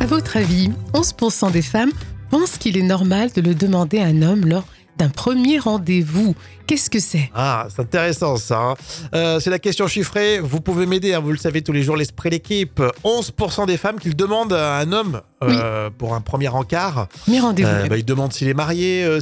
À 0.00 0.04
votre 0.04 0.36
avis, 0.36 0.70
11% 0.92 1.52
des 1.52 1.62
femmes 1.62 1.92
pensent 2.28 2.58
qu'il 2.58 2.76
est 2.76 2.82
normal 2.82 3.30
de 3.34 3.40
le 3.40 3.54
demander 3.54 3.98
à 3.98 4.04
un 4.04 4.20
homme 4.20 4.44
lors 4.44 4.66
d'un 4.98 5.08
premier 5.08 5.58
rendez-vous. 5.58 6.34
Qu'est-ce 6.68 6.90
que 6.90 7.00
c'est? 7.00 7.30
Ah, 7.34 7.66
c'est 7.74 7.80
intéressant 7.82 8.36
ça. 8.36 8.58
hein. 8.60 8.74
Euh, 9.14 9.40
c'est 9.40 9.50
la 9.50 9.58
question 9.58 9.86
chiffrée. 9.88 10.38
Vous 10.38 10.60
pouvez 10.60 10.86
m'aider, 10.86 11.14
hein, 11.14 11.20
vous 11.20 11.30
le 11.32 11.38
savez 11.38 11.62
tous 11.62 11.72
les 11.72 11.82
jours, 11.82 11.96
l'esprit 11.96 12.30
d'équipe. 12.30 12.80
11% 13.04 13.66
des 13.66 13.76
femmes 13.78 13.98
qui 13.98 14.08
le 14.08 14.14
demandent 14.14 14.52
à 14.52 14.76
un 14.78 14.92
homme 14.92 15.22
euh, 15.42 15.88
pour 15.96 16.14
un 16.14 16.20
premier 16.20 16.48
encart. 16.48 17.08
Premier 17.24 17.40
rendez-vous. 17.40 17.68
Euh, 17.68 17.86
bah, 17.88 17.96
ils 17.96 18.04
demandent 18.04 18.32
s'il 18.32 18.48
est 18.48 18.54
marié, 18.54 19.02
euh, 19.04 19.18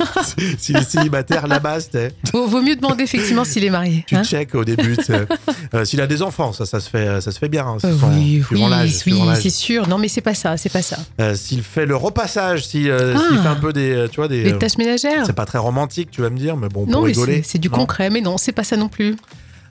s'il 0.58 0.76
est 0.76 0.88
célibataire, 0.88 1.46
la 1.48 1.58
base. 1.58 1.90
Vaut, 2.32 2.46
vaut 2.46 2.62
mieux 2.62 2.76
demander 2.76 3.02
effectivement 3.04 3.44
s'il 3.44 3.64
est 3.64 3.70
marié. 3.70 4.04
Tu 4.06 4.14
hein. 4.16 4.22
check 4.22 4.54
au 4.54 4.64
début. 4.64 4.96
s'il 5.84 6.00
a 6.00 6.06
des 6.06 6.22
enfants, 6.22 6.52
ça, 6.52 6.64
ça 6.64 6.78
se 6.80 6.88
fait, 6.88 7.20
ça 7.20 7.32
se 7.32 7.38
fait 7.38 7.48
bien. 7.48 7.66
hein, 7.66 7.76
oui, 8.12 8.42
oui, 8.50 8.62
oui, 8.70 9.36
c'est 9.40 9.50
sûr. 9.50 9.88
Non, 9.88 9.98
mais 9.98 10.08
c'est 10.08 10.20
pas 10.20 10.34
ça, 10.34 10.56
c'est 10.56 10.72
pas 10.72 10.82
ça. 10.82 10.98
S'il 11.34 11.62
fait 11.62 11.86
le 11.86 11.96
repassage, 11.96 12.66
si, 12.66 12.88
euh, 12.88 13.14
Ah. 13.16 13.20
s'il 13.28 13.38
fait 13.38 13.48
un 13.48 13.54
peu 13.56 13.72
des, 13.72 14.06
tu 14.10 14.16
vois, 14.16 14.28
des. 14.28 14.44
Les 14.44 14.52
euh, 14.52 14.58
tâches 14.58 14.78
ménagères. 14.78 15.24
c'est 15.26 15.32
pas 15.32 15.46
très 15.46 15.58
romantique, 15.58 16.10
tu 16.10 16.22
vas 16.22 16.30
me 16.30 16.38
dire, 16.38 16.56
mais 16.56 16.68
bon, 16.68 16.83
Non, 16.90 17.00
mais 17.02 17.08
rigoler. 17.08 17.42
c'est 17.44 17.58
du 17.58 17.68
Non. 17.68 17.78
concret, 17.78 18.10
mais 18.10 18.20
non, 18.20 18.38
c'est 18.38 18.52
pas 18.52 18.64
ça 18.64 18.76
non 18.76 18.88
plus. 18.88 19.16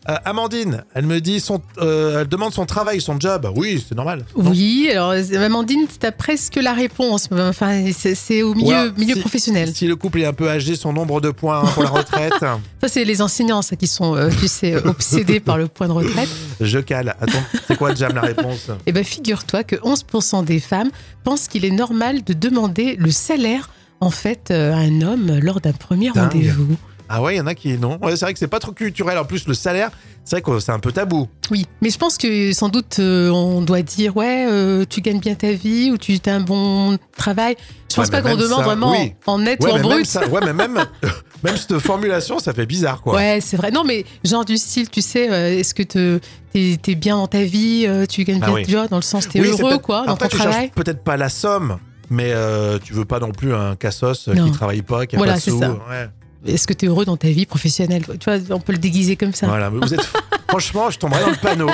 Euh, 0.10 0.16
Amandine, 0.26 0.84
elle 0.94 1.06
me 1.06 1.22
dit 1.22 1.40
son, 1.40 1.62
euh, 1.78 2.20
elle 2.20 2.28
demande 2.28 2.52
son 2.52 2.66
travail, 2.66 3.00
son 3.00 3.18
job. 3.18 3.50
Oui, 3.56 3.82
c'est 3.88 3.96
normal. 3.96 4.26
Oui, 4.36 4.90
alors 4.92 5.14
Amandine, 5.42 5.88
t'as 5.98 6.12
presque 6.12 6.56
la 6.58 6.74
réponse. 6.74 7.30
Enfin, 7.32 7.86
c'est 7.94 8.44
au 8.44 8.54
milieu, 8.54 8.92
milieu 8.98 9.14
si- 9.16 9.22
professionnel. 9.22 9.72
Si 9.74 9.88
le 9.88 9.96
couple 9.96 10.20
est 10.20 10.26
un 10.26 10.34
peu 10.34 10.50
âgé, 10.50 10.76
son 10.76 10.92
nombre 10.92 11.22
de 11.22 11.32
points 11.32 11.64
pour 11.74 11.84
la 11.84 11.90
retraite, 11.90 12.34
Ça, 12.82 12.90
c'est 12.90 13.06
les 13.06 13.22
enseignants, 13.22 13.62
ça, 13.62 13.78
qui 13.78 13.88
sont, 13.88 14.14
euh, 14.18 14.30
tu 14.42 14.50
sais, 14.50 14.76
obsédés 14.86 15.40
par 15.40 15.58
le 15.58 15.70
point 15.70 15.88
de 15.88 15.94
retraite. 15.94 16.28
je 16.60 16.80
cale. 16.80 17.16
Attends, 17.22 17.44
c'est 17.66 17.78
quoi, 17.78 17.96
Jam, 17.96 18.14
la 18.14 18.24
réponse? 18.24 18.72
Eh 18.86 18.92
bien, 18.92 19.04
figure-toi 19.06 19.64
que 19.64 19.78
11% 19.78 20.44
des 20.44 20.60
femmes 20.60 20.90
pensent 21.24 21.48
qu'il 21.48 21.64
est 21.64 21.72
normal 21.72 22.26
de 22.26 22.34
demander 22.34 22.98
le 23.00 23.10
salaire, 23.10 23.70
en 24.02 24.10
fait, 24.10 24.52
à 24.52 24.76
un 24.76 25.02
homme 25.02 25.40
lors 25.42 25.62
d'un 25.62 25.72
premier 25.72 26.10
rendez-vous. 26.10 26.76
Ah 27.16 27.22
ouais, 27.22 27.36
il 27.36 27.38
y 27.38 27.42
en 27.42 27.46
a 27.46 27.54
qui 27.54 27.78
non. 27.78 28.00
Ouais, 28.02 28.16
c'est 28.16 28.26
vrai 28.26 28.34
que 28.34 28.40
c'est 28.40 28.48
pas 28.48 28.58
trop 28.58 28.72
culturel. 28.72 29.20
En 29.20 29.24
plus, 29.26 29.48
le 29.48 29.54
salaire, 29.54 29.92
c'est 30.26 30.38
vrai 30.38 30.42
que 30.42 30.60
c'est 30.60 30.72
un 30.72 30.80
peu 30.80 30.92
tabou. 30.92 31.28
Oui, 31.52 31.68
mais 31.82 31.92
je 31.92 31.98
pense 32.00 32.18
que 32.18 32.52
sans 32.54 32.70
doute 32.70 32.98
euh, 32.98 33.30
on 33.30 33.62
doit 33.62 33.84
dire 33.84 34.18
ouais, 34.18 34.48
euh, 34.50 34.84
tu 34.90 35.02
gagnes 35.02 35.20
bien 35.20 35.36
ta 35.36 35.52
vie 35.52 35.92
ou 35.92 35.98
tu 36.00 36.18
as 36.26 36.34
un 36.34 36.40
bon 36.40 36.98
travail. 37.16 37.56
Je 37.92 37.96
pense 37.98 38.06
Ouais, 38.08 38.12
pas 38.12 38.22
qu'on 38.24 38.30
même 38.30 38.38
demande 38.38 38.60
ça, 38.62 38.64
vraiment 38.66 38.92
oui. 38.94 39.14
en 39.28 39.38
net 39.38 39.60
Ouais, 39.64 39.70
ou 39.70 39.74
en 39.74 39.76
même 39.76 39.84
brut. 39.84 40.06
ça- 40.08 40.28
ouais, 40.28 40.42
mais 40.44 40.54
même, 40.54 40.84
même 41.44 41.56
cette 41.56 41.78
formulation, 41.78 42.40
ça 42.40 42.52
fait 42.52 42.66
bizarre, 42.66 43.04
quoi. 43.04 43.14
Ouais, 43.16 43.38
c'est 43.42 43.58
vrai. 43.58 43.70
Non, 43.70 43.84
mais 43.84 44.06
genre 44.26 44.44
du 44.44 44.58
style, 44.58 44.90
tu 44.90 45.02
sais, 45.04 45.32
euh, 45.32 45.60
est-ce 45.60 45.76
que 45.76 45.84
te- 45.84 46.20
t'es 46.54 46.80
es 46.88 46.96
bien 46.96 47.18
dans 47.18 47.28
ta 47.28 47.44
vie, 47.44 47.88
tu 48.10 48.24
gagnes 48.24 48.40
Ah 48.42 48.48
bien, 48.48 48.56
oui. 48.56 48.66
tu 48.66 48.72
vois, 48.72 48.88
dans 48.88 48.96
le 48.96 49.04
sens 49.04 49.30
t'es 49.30 49.40
Oui, 49.40 49.50
heureux, 49.50 49.78
quoi, 49.78 50.08
dans 50.08 50.14
Après, 50.14 50.30
ton 50.30 50.38
tu 50.38 50.42
travail. 50.44 50.72
peut-être 50.74 51.04
pas 51.04 51.16
la 51.18 51.30
somme, 51.30 51.78
mais 52.10 52.32
euh, 52.34 52.80
tu 52.84 52.94
veux 52.94 53.06
pas 53.06 53.20
non 53.20 53.32
plus 53.32 53.54
un 53.54 53.76
cassos 53.76 54.28
Non. 54.30 54.46
qui 54.46 54.52
travaille 54.52 54.82
pas, 54.82 55.06
qui 55.06 55.16
a 55.16 55.20
Voilà, 55.20 55.34
pas 55.34 55.40
de 55.40 55.44
sous. 55.44 55.60
Ouais. 55.60 56.10
Est-ce 56.46 56.68
que 56.68 56.74
t'es 56.74 56.88
heureux 56.88 57.06
dans 57.06 57.18
ta 57.18 57.30
vie 57.30 57.46
professionnelle 57.46 58.04
Tu 58.20 58.30
vois, 58.30 58.40
on 58.56 58.60
peut 58.60 58.74
le 58.74 58.78
déguiser 58.80 59.16
comme 59.16 59.34
ça. 59.34 59.48
Voilà, 59.48 59.70
mais 59.70 59.86
vous 59.86 59.94
êtes. 59.94 60.02
Franchement, 60.50 60.90
je 60.90 61.00
tomberais 61.00 61.22
dans 61.22 61.30
le 61.32 61.38
panneau. 61.38 61.70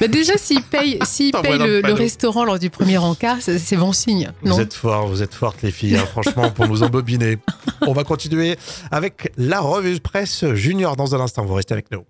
Mais 0.00 0.08
déjà, 0.08 0.36
s'il 0.38 0.62
paye, 0.62 0.98
s'il 1.04 1.32
paye 1.32 1.58
le 1.58 1.66
le, 1.66 1.76
le 1.76 1.82
panneau. 1.82 1.94
restaurant 1.96 2.44
lors 2.44 2.58
du 2.58 2.70
premier 2.70 2.98
encart, 2.98 3.38
c'est 3.40 3.76
bon 3.76 3.92
signe. 3.92 4.30
Non? 4.44 4.54
Vous 4.54 4.60
êtes 4.60 4.74
forts, 4.74 5.08
vous 5.08 5.22
êtes 5.22 5.34
fortes 5.34 5.62
les 5.62 5.72
filles, 5.72 5.96
hein, 5.96 6.06
franchement, 6.06 6.50
pour 6.50 6.68
nous 6.68 6.82
embobiner. 6.82 7.38
On 7.82 7.92
va 7.92 8.04
continuer 8.04 8.56
avec 8.90 9.32
la 9.36 9.60
revue 9.60 9.94
de 9.94 10.00
presse 10.00 10.44
junior 10.54 10.96
dans 10.96 11.14
un 11.14 11.20
instant. 11.20 11.44
Vous 11.44 11.54
restez 11.54 11.74
avec 11.74 11.90
nous. 11.90 12.04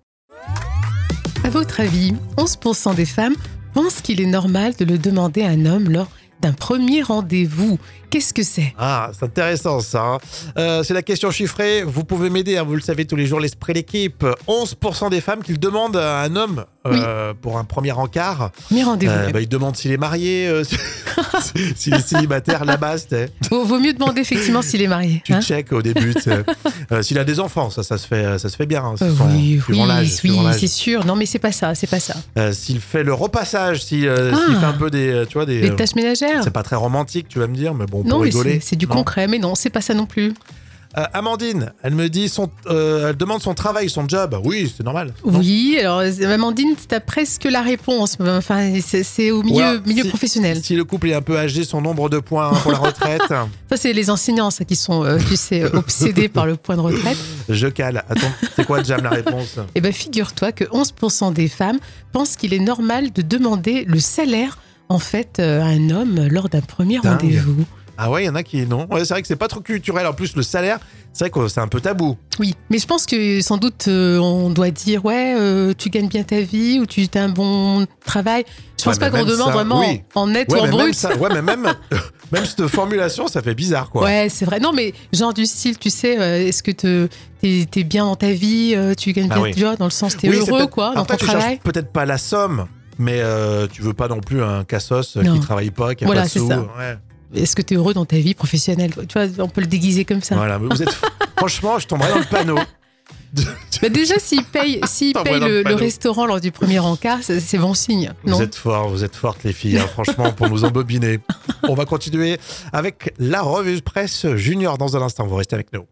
À 1.43 1.49
votre 1.49 1.79
avis, 1.79 2.13
11% 2.37 2.93
des 2.95 3.05
femmes 3.05 3.35
pensent 3.73 4.01
qu'il 4.01 4.21
est 4.21 4.25
normal 4.27 4.73
de 4.77 4.85
le 4.85 4.97
demander 4.97 5.41
à 5.41 5.49
un 5.49 5.65
homme 5.65 5.89
lors 5.89 6.09
d'un 6.41 6.53
premier 6.53 7.01
rendez-vous. 7.03 7.79
Qu'est-ce 8.09 8.33
que 8.33 8.43
c'est? 8.43 8.73
Ah, 8.77 9.11
c'est 9.17 9.25
intéressant 9.25 9.79
ça. 9.79 10.01
hein. 10.03 10.17
Euh, 10.57 10.83
c'est 10.83 10.93
la 10.93 11.01
question 11.01 11.31
chiffrée. 11.31 11.83
Vous 11.83 12.03
pouvez 12.03 12.29
m'aider, 12.29 12.57
hein, 12.57 12.63
vous 12.63 12.75
le 12.75 12.81
savez 12.81 13.05
tous 13.05 13.15
les 13.15 13.25
jours, 13.25 13.39
l'esprit 13.39 13.73
d'équipe. 13.73 14.25
11% 14.47 15.09
des 15.09 15.21
femmes 15.21 15.43
qui 15.43 15.51
le 15.53 15.57
demandent 15.57 15.97
à 15.97 16.21
un 16.21 16.35
homme 16.35 16.65
euh, 16.85 17.33
pour 17.39 17.57
un 17.57 17.63
premier 17.63 17.91
encart. 17.91 18.51
Premier 18.67 18.83
rendez-vous. 18.83 19.11
Euh, 19.11 19.29
bah, 19.31 19.41
ils 19.41 19.47
demandent 19.49 19.75
s'il 19.75 19.91
est 19.91 19.97
marié, 19.97 20.47
euh, 20.47 20.63
s'il 21.75 21.93
est 21.93 22.07
célibataire, 22.07 22.65
la 22.65 22.77
base, 22.77 23.07
vaut, 23.49 23.63
vaut 23.65 23.79
mieux 23.79 23.93
demander 23.93 24.21
effectivement 24.21 24.61
s'il 24.61 24.81
est 24.81 24.87
marié. 24.87 25.21
Tu 25.23 25.33
hein. 25.33 25.41
check 25.41 25.71
au 25.73 25.81
début. 25.81 26.13
Euh, 26.91 27.01
s'il 27.03 27.19
a 27.19 27.23
des 27.23 27.39
enfants, 27.39 27.69
ça, 27.69 27.83
ça 27.83 27.97
se 27.97 28.07
fait, 28.07 28.37
ça 28.39 28.49
se 28.49 28.55
fait 28.55 28.65
bien. 28.65 28.83
hein, 28.83 28.95
suivant- 28.97 29.27
oui, 29.31 29.61
suivant 29.63 29.83
oui, 29.99 30.49
oui, 30.51 30.57
c'est 30.59 30.67
sûr. 30.67 31.05
Non, 31.05 31.15
mais 31.15 31.25
c'est 31.25 31.39
pas 31.39 31.51
ça, 31.51 31.75
c'est 31.75 31.87
pas 31.89 31.99
ça. 31.99 32.15
S'il 32.53 32.79
fait 32.81 33.03
le 33.03 33.13
repassage, 33.13 33.83
si, 33.83 34.07
euh, 34.07 34.31
Ah. 34.33 34.37
s'il 34.47 34.55
fait 34.57 34.65
un 34.65 34.73
peu 34.73 34.89
des, 34.89 35.25
tu 35.27 35.33
vois, 35.35 35.45
des. 35.45 35.75
Tâches 35.75 35.95
ménagères. 35.95 36.43
c'est 36.43 36.51
pas 36.51 36.63
très 36.63 36.75
romantique, 36.75 37.27
tu 37.29 37.39
vas 37.39 37.47
me 37.47 37.55
dire, 37.55 37.73
mais 37.73 37.85
bon, 37.85 37.99
Non, 38.03 38.09
pour 38.09 38.19
mais 38.19 38.25
rigoler. 38.25 38.53
c'est 38.59 38.71
c'est 38.71 38.75
du 38.75 38.87
Non. 38.87 38.95
concret, 38.95 39.27
mais 39.27 39.37
non, 39.39 39.53
c'est 39.55 39.69
pas 39.69 39.81
ça 39.81 39.93
non 39.93 40.05
plus. 40.05 40.33
Euh, 40.97 41.03
Amandine, 41.13 41.71
elle 41.83 41.95
me 41.95 42.09
dit 42.09 42.27
son, 42.27 42.49
euh, 42.67 43.09
elle 43.09 43.15
demande 43.17 43.41
son 43.41 43.53
travail, 43.53 43.89
son 43.89 44.07
job. 44.07 44.37
Oui, 44.43 44.71
c'est 44.75 44.83
normal. 44.83 45.13
Oui, 45.23 45.77
alors 45.79 46.01
Amandine, 46.29 46.75
t'as 46.87 46.99
presque 46.99 47.45
la 47.45 47.61
réponse. 47.61 48.17
Enfin, 48.19 48.73
c'est 48.81 49.31
au 49.31 49.41
milieu, 49.43 49.79
milieu 49.85 50.03
si- 50.03 50.09
professionnel. 50.09 50.59
Si 50.63 50.75
le 50.75 50.83
couple 50.83 51.09
est 51.09 51.13
un 51.13 51.21
peu 51.21 51.37
âgé, 51.37 51.63
son 51.63 51.81
nombre 51.81 52.09
de 52.09 52.19
points 52.19 52.51
pour 52.63 52.71
la 52.73 52.77
retraite, 52.79 53.21
Ça, 53.69 53.77
c'est 53.77 53.93
les 53.93 54.09
enseignants, 54.09 54.51
ça, 54.51 54.65
qui 54.65 54.75
sont, 54.75 55.05
euh, 55.05 55.17
tu 55.29 55.35
sais, 55.37 55.63
obsédés 55.73 56.27
par 56.27 56.45
le 56.45 56.57
point 56.57 56.75
de 56.75 56.81
retraite. 56.81 57.17
je 57.47 57.67
cale. 57.67 58.03
Attends, 58.09 58.31
c'est 58.55 58.65
quoi, 58.65 58.83
Jam, 58.83 59.01
la 59.03 59.11
réponse? 59.11 59.59
Eh 59.75 59.81
bien, 59.81 59.91
figure-toi 59.93 60.51
que 60.51 60.65
11% 60.65 61.31
des 61.33 61.47
femmes 61.47 61.79
pensent 62.11 62.35
qu'il 62.35 62.53
est 62.53 62.59
normal 62.59 63.11
de 63.13 63.21
demander 63.21 63.85
le 63.85 63.99
salaire, 63.99 64.57
en 64.89 64.99
fait, 64.99 65.39
à 65.39 65.63
un 65.63 65.89
homme 65.89 66.27
lors 66.29 66.49
d'un 66.49 66.59
premier 66.61 66.97
rendez-vous. 66.99 67.65
Ah 68.03 68.09
ouais, 68.09 68.23
il 68.23 68.25
y 68.25 68.29
en 68.29 68.33
a 68.35 68.41
qui 68.41 68.65
non. 68.65 68.87
Ouais, 68.89 69.05
c'est 69.05 69.13
vrai 69.13 69.21
que 69.21 69.27
c'est 69.27 69.35
pas 69.35 69.47
trop 69.47 69.59
culturel. 69.59 70.07
En 70.07 70.13
plus, 70.13 70.35
le 70.35 70.41
salaire, 70.41 70.79
c'est 71.13 71.25
vrai 71.25 71.29
que 71.29 71.47
c'est 71.47 71.59
un 71.59 71.67
peu 71.67 71.79
tabou. 71.81 72.17
Oui, 72.39 72.55
mais 72.71 72.79
je 72.79 72.87
pense 72.87 73.05
que 73.05 73.41
sans 73.41 73.57
doute 73.57 73.87
euh, 73.89 74.17
on 74.17 74.49
doit 74.49 74.71
dire 74.71 75.05
ouais, 75.05 75.35
euh, 75.37 75.73
tu 75.77 75.91
gagnes 75.91 76.07
bien 76.07 76.23
ta 76.23 76.41
vie 76.41 76.79
ou 76.79 76.87
tu 76.87 77.07
as 77.13 77.23
un 77.23 77.29
bon 77.29 77.85
travail. 78.03 78.43
Je 78.79 78.85
pense 78.85 78.95
Ouais, 78.95 78.99
pas 78.99 79.11
qu'on 79.11 79.23
demande 79.23 79.45
ça, 79.49 79.51
vraiment 79.53 79.81
oui. 79.81 80.01
en 80.15 80.25
net 80.25 80.51
Ouais, 80.51 80.57
ou 80.57 80.61
en 80.61 80.65
même 80.65 80.71
brut. 80.71 80.95
ça- 80.95 81.15
ouais, 81.15 81.29
mais 81.31 81.43
même, 81.43 81.67
même 82.31 82.45
cette 82.45 82.65
formulation, 82.65 83.27
ça 83.27 83.43
fait 83.43 83.53
bizarre, 83.53 83.91
quoi. 83.91 84.03
Ouais, 84.03 84.29
c'est 84.31 84.45
vrai. 84.45 84.59
Non, 84.59 84.73
mais 84.73 84.93
genre 85.13 85.35
du 85.35 85.45
style, 85.45 85.77
tu 85.77 85.91
sais, 85.91 86.19
euh, 86.19 86.47
est-ce 86.47 86.63
que 86.63 86.71
te- 86.71 87.07
t'es 87.41 87.67
es 87.75 87.83
bien 87.83 88.05
dans 88.05 88.15
ta 88.15 88.31
vie, 88.31 88.75
tu 88.97 89.13
gagnes 89.13 89.27
Ah 89.29 89.35
bien, 89.35 89.43
oui. 89.43 89.53
tu 89.53 89.59
vois, 89.59 89.75
dans 89.75 89.85
le 89.85 89.91
sens 89.91 90.17
t'es 90.17 90.27
Oui, 90.27 90.37
heureux, 90.37 90.65
quoi, 90.65 90.95
dans 90.95 91.01
Après, 91.03 91.17
ton 91.17 91.25
tu 91.25 91.31
travail. 91.31 91.59
peut-être 91.63 91.91
pas 91.91 92.05
la 92.07 92.17
somme, 92.17 92.65
mais 92.97 93.19
euh, 93.21 93.67
tu 93.71 93.83
veux 93.83 93.93
pas 93.93 94.07
non 94.07 94.21
plus 94.21 94.41
un 94.41 94.63
cassos 94.63 95.17
Non. 95.17 95.35
qui 95.35 95.39
travaille 95.39 95.69
pas, 95.69 95.93
qui 95.93 96.03
a 96.03 96.07
Voilà, 96.07 96.21
pas 96.21 96.27
de 96.27 96.31
sous. 96.31 96.47
ça. 96.47 96.61
Ouais. 96.61 96.97
Est-ce 97.35 97.55
que 97.55 97.61
tu 97.61 97.73
es 97.73 97.77
heureux 97.77 97.93
dans 97.93 98.05
ta 98.05 98.17
vie 98.17 98.33
professionnelle? 98.33 98.91
Tu 99.07 99.17
vois, 99.19 99.27
on 99.43 99.49
peut 99.49 99.61
le 99.61 99.67
déguiser 99.67 100.05
comme 100.05 100.21
ça. 100.21 100.35
Voilà, 100.35 100.59
mais 100.59 100.67
vous 100.73 100.83
êtes. 100.83 100.91
Franchement, 101.37 101.79
je 101.79 101.87
tomberais 101.87 102.09
dans 102.11 102.19
le 102.19 102.25
panneau. 102.25 102.57
Mais 103.81 103.89
déjà, 103.89 104.19
s'il 104.19 104.43
paye, 104.43 104.81
s'il 104.85 105.13
paye 105.13 105.39
le 105.39 105.47
le, 105.47 105.57
le 105.59 105.63
panneau. 105.63 105.77
restaurant 105.77 106.25
lors 106.25 106.41
du 106.41 106.51
premier 106.51 106.79
encart, 106.79 107.19
c'est 107.23 107.57
bon 107.57 107.73
signe. 107.73 108.11
Vous 108.23 108.41
êtes 108.41 108.55
forts, 108.55 108.89
vous 108.89 109.03
êtes 109.03 109.15
fortes 109.15 109.43
les 109.43 109.53
filles, 109.53 109.79
hein, 109.79 109.87
franchement, 109.87 110.33
pour 110.33 110.49
nous 110.49 110.65
embobiner. 110.65 111.19
On 111.63 111.73
va 111.73 111.85
continuer 111.85 112.37
avec 112.73 113.13
la 113.17 113.41
revue 113.41 113.81
presse 113.81 114.27
junior 114.35 114.77
dans 114.77 114.97
un 114.97 115.01
instant. 115.01 115.25
Vous 115.25 115.35
restez 115.35 115.55
avec 115.55 115.71
nous. 115.73 115.85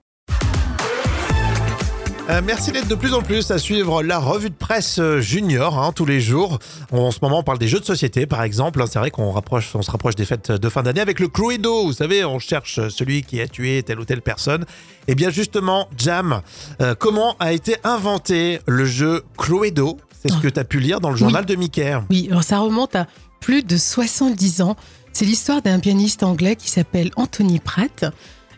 Euh, 2.29 2.41
merci 2.45 2.71
d'être 2.71 2.87
de 2.87 2.93
plus 2.93 3.15
en 3.15 3.23
plus 3.23 3.49
à 3.49 3.57
suivre 3.57 4.03
la 4.03 4.19
revue 4.19 4.51
de 4.51 4.55
presse 4.55 4.99
euh, 4.99 5.19
junior 5.19 5.79
hein, 5.79 5.91
tous 5.95 6.05
les 6.05 6.21
jours. 6.21 6.59
On- 6.91 6.99
en 7.05 7.11
ce 7.11 7.17
moment, 7.23 7.39
on 7.39 7.43
parle 7.43 7.57
des 7.57 7.67
jeux 7.67 7.79
de 7.79 7.85
société, 7.85 8.27
par 8.27 8.43
exemple. 8.43 8.79
hein. 8.79 8.85
C'est 8.87 8.99
vrai 8.99 9.09
qu'on 9.09 9.31
rapproche, 9.31 9.71
on 9.75 9.81
se 9.81 9.89
rapproche 9.89 10.13
des 10.13 10.25
fêtes 10.25 10.51
de 10.51 10.69
fin 10.69 10.83
d'année 10.83 11.01
avec 11.01 11.19
le 11.19 11.27
Cluedo. 11.27 11.85
Vous 11.85 11.93
savez, 11.93 12.23
on 12.25 12.37
cherche 12.37 12.87
celui 12.89 13.23
qui 13.23 13.41
a 13.41 13.47
tué 13.47 13.81
telle 13.81 13.99
ou 13.99 14.05
telle 14.05 14.21
personne. 14.21 14.65
Et 15.07 15.15
bien 15.15 15.31
justement, 15.31 15.87
Jam, 15.97 16.41
euh, 16.81 16.93
comment 16.93 17.35
a 17.39 17.51
été 17.51 17.77
inventé 17.83 18.59
le 18.67 18.85
jeu 18.85 19.23
Cluedo? 19.35 19.97
C'est 20.21 20.29
ce 20.31 20.37
que 20.37 20.49
tu 20.49 20.59
as 20.59 20.65
pu 20.65 20.79
lire 20.79 20.99
dans 20.99 21.09
le 21.09 21.15
journal 21.15 21.45
de 21.45 21.55
Mickey. 21.55 21.95
Oui, 22.11 22.27
alors 22.29 22.43
ça 22.43 22.59
remonte 22.59 22.95
à 22.95 23.07
plus 23.39 23.63
de 23.63 23.75
70 23.77 24.61
ans. 24.61 24.75
C'est 25.13 25.25
l'histoire 25.25 25.63
d'un 25.63 25.79
pianiste 25.79 26.21
anglais 26.21 26.55
qui 26.55 26.69
s'appelle 26.69 27.09
Anthony 27.15 27.57
Pratt. 27.59 28.05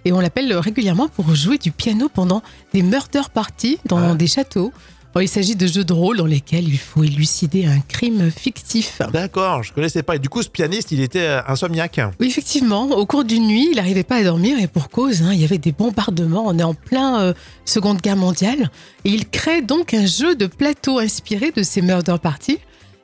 Et 0.06 0.12
on 0.14 0.20
l'appelle 0.20 0.54
régulièrement 0.56 1.08
pour 1.08 1.34
jouer 1.36 1.58
du 1.58 1.72
piano 1.72 2.10
pendant 2.10 2.42
des 2.74 2.82
murder 2.82 3.22
parties 3.34 3.78
dans 3.86 3.98
Ah. 4.12 4.16
des 4.16 4.28
châteaux. 4.28 4.72
Alors, 5.14 5.24
il 5.24 5.28
s'agit 5.28 5.58
de 5.58 5.68
jeux 5.68 5.84
de 5.84 5.92
rôle 5.92 6.18
dans 6.18 6.26
lesquels 6.26 6.70
il 6.70 6.78
faut 6.78 7.04
élucider 7.04 7.66
un 7.66 7.82
crime 7.82 8.32
fictif. 8.32 9.02
D'accord, 9.12 9.62
je 9.62 9.74
connaissais 9.74 10.04
pas. 10.04 10.16
Et 10.16 10.20
du 10.20 10.30
coup, 10.30 10.42
ce 10.42 10.48
pianiste, 10.48 10.94
il 10.94 11.02
était 11.02 11.20
euh, 11.28 11.42
insomniaque. 11.50 12.00
Oui, 12.22 12.28
effectivement, 12.28 12.86
au 12.86 13.06
cours 13.06 13.26
d'une 13.26 13.46
nuit, 13.46 13.68
il 13.72 13.76
n'arrivait 13.76 14.06
pas 14.06 14.16
à 14.16 14.24
dormir 14.24 14.58
et 14.62 14.68
pour 14.68 14.90
cause, 14.90 15.22
hein, 15.22 15.34
il 15.34 15.42
y 15.42 15.44
avait 15.44 15.58
des 15.58 15.74
bombardements. 15.74 16.46
On 16.48 16.58
est 16.58 16.64
en 16.64 16.74
plein 16.74 17.20
euh, 17.20 17.34
Seconde 17.66 18.00
Guerre 18.02 18.16
mondiale. 18.16 18.72
Et 19.04 19.10
il 19.10 19.28
crée 19.28 19.62
donc 19.62 19.94
un 19.94 20.06
jeu 20.06 20.34
de 20.36 20.46
plateau 20.46 20.98
inspiré 21.00 21.52
de 21.52 21.62
ces 21.62 21.82
murder 21.82 22.16
parties. 22.24 22.60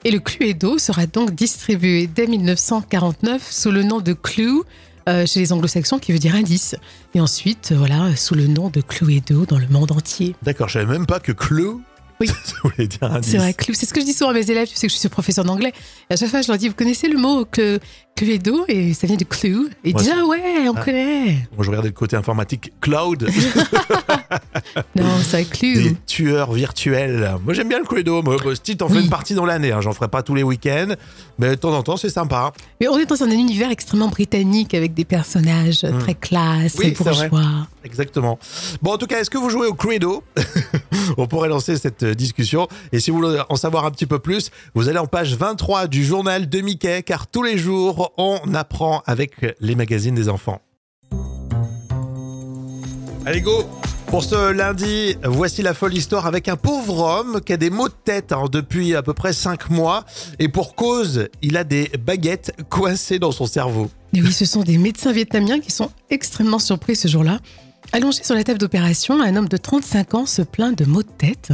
Et 0.06 0.12
le 0.12 0.20
Cluedo 0.20 0.78
sera 0.78 1.08
donc 1.08 1.36
distribué 1.36 2.08
dès 2.08 2.28
1949 2.28 3.46
sous 3.52 3.72
le 3.72 3.84
nom 3.84 4.00
de 4.00 4.14
Clue. 4.14 4.62
Euh, 5.08 5.26
chez 5.26 5.40
les 5.40 5.54
anglo-saxons 5.54 6.00
qui 6.00 6.12
veut 6.12 6.20
dire 6.20 6.36
indice. 6.36 6.76
Et 7.14 7.20
ensuite, 7.20 7.72
euh, 7.72 7.76
voilà, 7.78 8.16
sous 8.16 8.36
le 8.36 8.48
nom 8.48 8.70
de 8.70 8.82
Cluedo 8.82 9.46
dans 9.46 9.60
le 9.60 9.68
monde 9.68 9.92
entier. 9.92 10.36
D'accord, 10.44 10.68
je 10.70 10.74
savais 10.80 10.86
même 10.92 11.06
pas 11.06 11.20
que 11.20 11.32
Clue. 11.32 11.78
Oui. 12.20 12.28
ça 12.44 12.54
voulait 12.64 12.88
dire 12.88 13.04
indice. 13.04 13.32
C'est 13.32 13.38
vrai. 13.38 13.56
C'est 13.74 13.86
ce 13.86 13.94
que 13.94 14.02
je 14.02 14.06
dis 14.06 14.14
souvent 14.14 14.32
à 14.32 14.34
mes 14.34 14.50
élèves. 14.50 14.68
Tu 14.68 14.76
sais 14.76 14.88
que 14.88 14.94
je 14.94 14.98
suis 14.98 15.10
professeur 15.10 15.46
d'anglais. 15.46 15.72
À 16.10 16.16
chaque 16.16 16.30
fois, 16.30 16.42
je 16.42 16.48
leur 16.48 16.58
dis 16.58 16.68
Vous 16.68 16.74
connaissez 16.76 17.08
le 17.08 17.18
mot 17.18 17.46
Clu- 17.46 17.80
Cluedo 18.18 18.66
Et 18.68 18.94
ça 18.94 19.08
vient 19.08 19.16
de 19.16 19.24
Clue. 19.24 19.70
Et 19.84 19.94
Ouais, 19.94 20.02
Ah 20.12 20.26
ouais, 20.26 20.68
on 20.70 20.74
Ah. 20.76 20.84
connaît. 20.84 21.48
Moi, 21.56 21.62
je 21.64 21.70
regardais 21.70 21.90
le 21.90 21.94
côté 21.94 22.16
informatique. 22.16 22.74
Cloud, 22.82 23.28
Non, 24.96 25.06
c'est 25.24 25.46
Clue. 25.50 25.84
des 25.84 25.96
tueurs 26.06 26.52
virtuels. 26.52 27.36
Moi, 27.46 27.54
j'aime 27.54 27.70
bien 27.70 27.80
le 27.80 27.86
Cluedo. 27.86 28.22
Moi, 28.24 28.38
bah, 28.44 28.52
si 28.62 28.76
t'en 28.76 28.88
fais 28.88 28.96
Oui. 28.96 29.04
une 29.04 29.10
partie 29.10 29.34
dans 29.36 29.46
l'année, 29.46 29.72
hein. 29.72 29.82
j'en 29.82 29.94
ferai 29.94 30.08
pas 30.08 30.24
tous 30.24 30.36
les 30.36 30.44
week-ends, 30.44 30.94
mais 31.40 31.50
de 31.52 31.56
temps 31.56 31.74
en 31.78 31.84
temps, 31.84 31.98
c'est 31.98 32.10
sympa. 32.10 32.52
Mais 32.82 32.88
on 32.88 32.98
est 32.98 33.06
dans 33.06 33.22
un 33.24 33.30
univers 33.30 33.70
extrêmement 33.72 34.08
britannique 34.10 34.74
avec 34.74 34.94
des 34.94 35.06
personnages 35.06 35.86
très 36.00 36.16
classe, 36.16 36.76
Hmm. 36.76 36.80
Oui, 36.80 36.94
très 36.94 37.04
bourgeois. 37.04 37.68
Exactement. 37.84 38.40
Bon, 38.82 38.94
en 38.94 38.98
tout 38.98 39.08
cas, 39.08 39.20
est-ce 39.20 39.30
que 39.30 39.38
vous 39.38 39.50
jouez 39.50 39.68
au 39.68 39.74
Cluedo? 39.74 40.24
On 41.18 41.26
pourrait 41.28 41.48
lancer 41.50 41.78
cette 41.78 42.04
euh, 42.04 42.14
discussion. 42.14 42.68
Et 42.92 43.00
si 43.00 43.12
vous 43.12 43.18
voulez 43.18 43.40
en 43.48 43.56
savoir 43.56 43.86
un 43.86 43.92
petit 43.92 44.06
peu 44.06 44.20
plus, 44.20 44.50
vous 44.76 44.90
allez 44.90 44.98
en 45.00 45.08
page 45.08 45.36
23 45.36 45.88
du 45.88 46.04
journal 46.04 46.50
de 46.50 46.62
Mickey, 46.62 47.02
car 47.04 47.28
tous 47.28 47.44
les 47.44 47.58
jours, 47.58 48.07
on 48.18 48.40
apprend 48.54 49.02
avec 49.06 49.56
les 49.60 49.76
magazines 49.76 50.16
des 50.16 50.30
enfants. 50.30 50.62
Allez, 53.26 53.42
go 53.42 53.66
pour 54.08 54.24
ce 54.24 54.52
lundi, 54.52 55.18
voici 55.26 55.62
la 55.62 55.74
folle 55.74 55.94
histoire 55.94 56.28
avec 56.28 56.48
un 56.48 56.56
pauvre 56.56 57.00
homme 57.00 57.42
qui 57.42 57.52
a 57.52 57.58
des 57.58 57.70
maux 57.70 57.90
de 57.90 57.94
tête 58.06 58.32
hein, 58.32 58.46
depuis 58.50 58.96
à 58.96 59.04
peu 59.04 59.14
près 59.14 59.34
5 59.34 59.70
mois. 59.70 60.06
Et 60.40 60.48
pour 60.48 60.76
cause, 60.76 61.28
il 61.42 61.58
a 61.58 61.66
des 61.66 61.92
baguettes 62.00 62.54
coincées 62.70 63.20
dans 63.20 63.34
son 63.34 63.46
cerveau. 63.46 63.92
Et 64.14 64.22
oui, 64.22 64.32
ce 64.32 64.46
sont 64.46 64.64
des 64.64 64.78
médecins 64.78 65.12
vietnamiens 65.12 65.60
qui 65.60 65.72
sont 65.72 65.92
extrêmement 66.10 66.58
surpris 66.58 66.96
ce 66.96 67.10
jour-là. 67.10 67.40
Allongé 67.92 68.24
sur 68.24 68.34
la 68.34 68.46
table 68.46 68.60
d'opération, 68.60 69.22
un 69.22 69.36
homme 69.36 69.50
de 69.50 69.58
35 69.58 70.14
ans 70.14 70.26
se 70.26 70.42
plaint 70.42 70.76
de 70.76 70.86
maux 70.86 71.04
de 71.04 71.10
tête. 71.10 71.52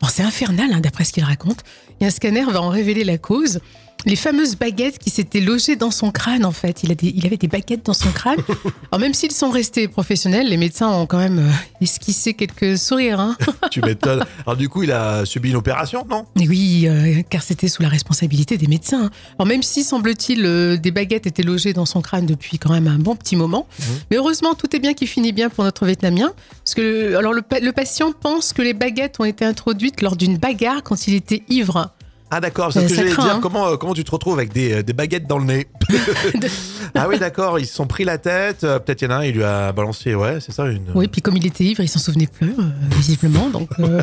Alors 0.00 0.10
c'est 0.10 0.22
infernal, 0.22 0.72
hein, 0.72 0.80
d'après 0.80 1.04
ce 1.04 1.12
qu'il 1.12 1.24
raconte. 1.24 1.64
Et 2.00 2.06
un 2.06 2.10
scanner 2.10 2.44
va 2.44 2.62
en 2.62 2.70
révéler 2.70 3.04
la 3.04 3.18
cause. 3.18 3.60
Les 4.06 4.16
fameuses 4.16 4.56
baguettes 4.56 4.98
qui 4.98 5.10
s'étaient 5.10 5.40
logées 5.40 5.76
dans 5.76 5.90
son 5.90 6.10
crâne, 6.10 6.44
en 6.46 6.52
fait. 6.52 6.82
Il, 6.82 6.90
a 6.90 6.94
des- 6.94 7.12
il 7.14 7.26
avait 7.26 7.36
des 7.36 7.48
baguettes 7.48 7.84
dans 7.84 7.92
son 7.92 8.10
crâne. 8.10 8.38
Alors 8.90 9.00
même 9.00 9.12
s'ils 9.14 9.32
sont 9.32 9.50
restés 9.50 9.88
professionnels, 9.88 10.48
les 10.48 10.56
médecins 10.56 10.88
ont 10.88 11.06
quand 11.06 11.18
même 11.18 11.38
euh, 11.38 11.50
esquissé 11.82 12.34
quelques 12.34 12.78
sourires. 12.78 13.20
Hein. 13.20 13.36
tu 13.70 13.80
m'étonnes. 13.82 14.24
Alors 14.46 14.56
du 14.56 14.68
coup, 14.68 14.82
il 14.84 14.92
a 14.92 15.24
subi 15.26 15.50
une 15.50 15.56
opération, 15.56 16.06
non? 16.08 16.24
Et 16.40 16.48
oui, 16.48 16.86
euh, 16.88 17.22
car 17.28 17.42
c'était 17.42 17.68
sous 17.68 17.82
la 17.82 17.88
responsabilité 17.88 18.56
des 18.56 18.66
médecins. 18.68 19.10
Alors 19.38 19.46
même 19.46 19.62
si, 19.62 19.84
semble-t-il, 19.84 20.44
euh, 20.46 20.76
des 20.78 20.90
baguettes 20.90 21.26
étaient 21.26 21.42
logées 21.42 21.72
dans 21.74 21.86
son 21.86 22.00
crâne 22.00 22.24
depuis 22.26 22.58
quand 22.58 22.72
même 22.72 22.88
un 22.88 22.98
bon 22.98 23.16
petit 23.16 23.36
moment. 23.36 23.66
Mais 24.10 24.16
heureusement, 24.16 24.54
tout 24.54 24.74
est 24.74 24.78
bien 24.80 24.94
qui 24.94 25.06
finit 25.06 25.32
bien 25.32 25.50
pour 25.50 25.62
notre 25.64 25.84
Vietnamien. 25.84 26.32
Parce 26.64 26.74
que 26.74 26.80
le- 26.80 27.16
alors 27.18 27.32
le 27.34 27.72
patient 27.72 28.12
pense 28.18 28.52
que 28.54 28.62
les 28.62 28.72
baguettes 28.74 29.20
ont 29.20 29.24
été 29.24 29.44
introduites 29.44 30.00
lors 30.00 30.16
d'une 30.16 30.38
bagarre 30.38 30.82
quand 30.82 31.06
il 31.06 31.14
était 31.14 31.42
ivre. 31.48 31.90
Ah 32.30 32.40
d'accord, 32.40 32.72
c'est 32.72 32.78
Euh, 32.78 32.82
ce 32.82 32.88
que 32.88 32.94
ça 32.94 33.02
j'allais 33.02 33.14
dire. 33.16 33.34
hein. 33.36 33.40
Comment, 33.42 33.66
euh, 33.68 33.76
comment 33.76 33.92
tu 33.94 34.04
te 34.04 34.10
retrouves 34.10 34.34
avec 34.38 34.52
des, 34.52 34.72
euh, 34.74 34.82
des 34.82 34.92
baguettes 34.92 35.26
dans 35.26 35.38
le 35.38 35.44
nez 35.44 35.66
Ah 36.94 37.08
oui, 37.08 37.18
d'accord, 37.18 37.58
ils 37.58 37.66
se 37.66 37.74
sont 37.74 37.86
pris 37.86 38.04
la 38.04 38.18
tête. 38.18 38.64
euh, 38.64 38.78
Peut-être 38.78 39.02
il 39.02 39.04
y 39.06 39.08
en 39.08 39.10
a 39.10 39.16
un, 39.18 39.24
il 39.24 39.34
lui 39.34 39.44
a 39.44 39.72
balancé, 39.72 40.14
ouais, 40.14 40.38
c'est 40.40 40.52
ça 40.52 40.66
une. 40.66 40.84
Oui, 40.94 41.08
puis 41.08 41.22
comme 41.22 41.36
il 41.36 41.46
était 41.46 41.64
ivre, 41.64 41.82
il 41.82 41.88
s'en 41.88 41.98
souvenait 41.98 42.26
plus, 42.28 42.54
euh, 42.58 42.62
visiblement. 42.96 43.48
Donc 43.50 43.68
euh, 43.80 44.02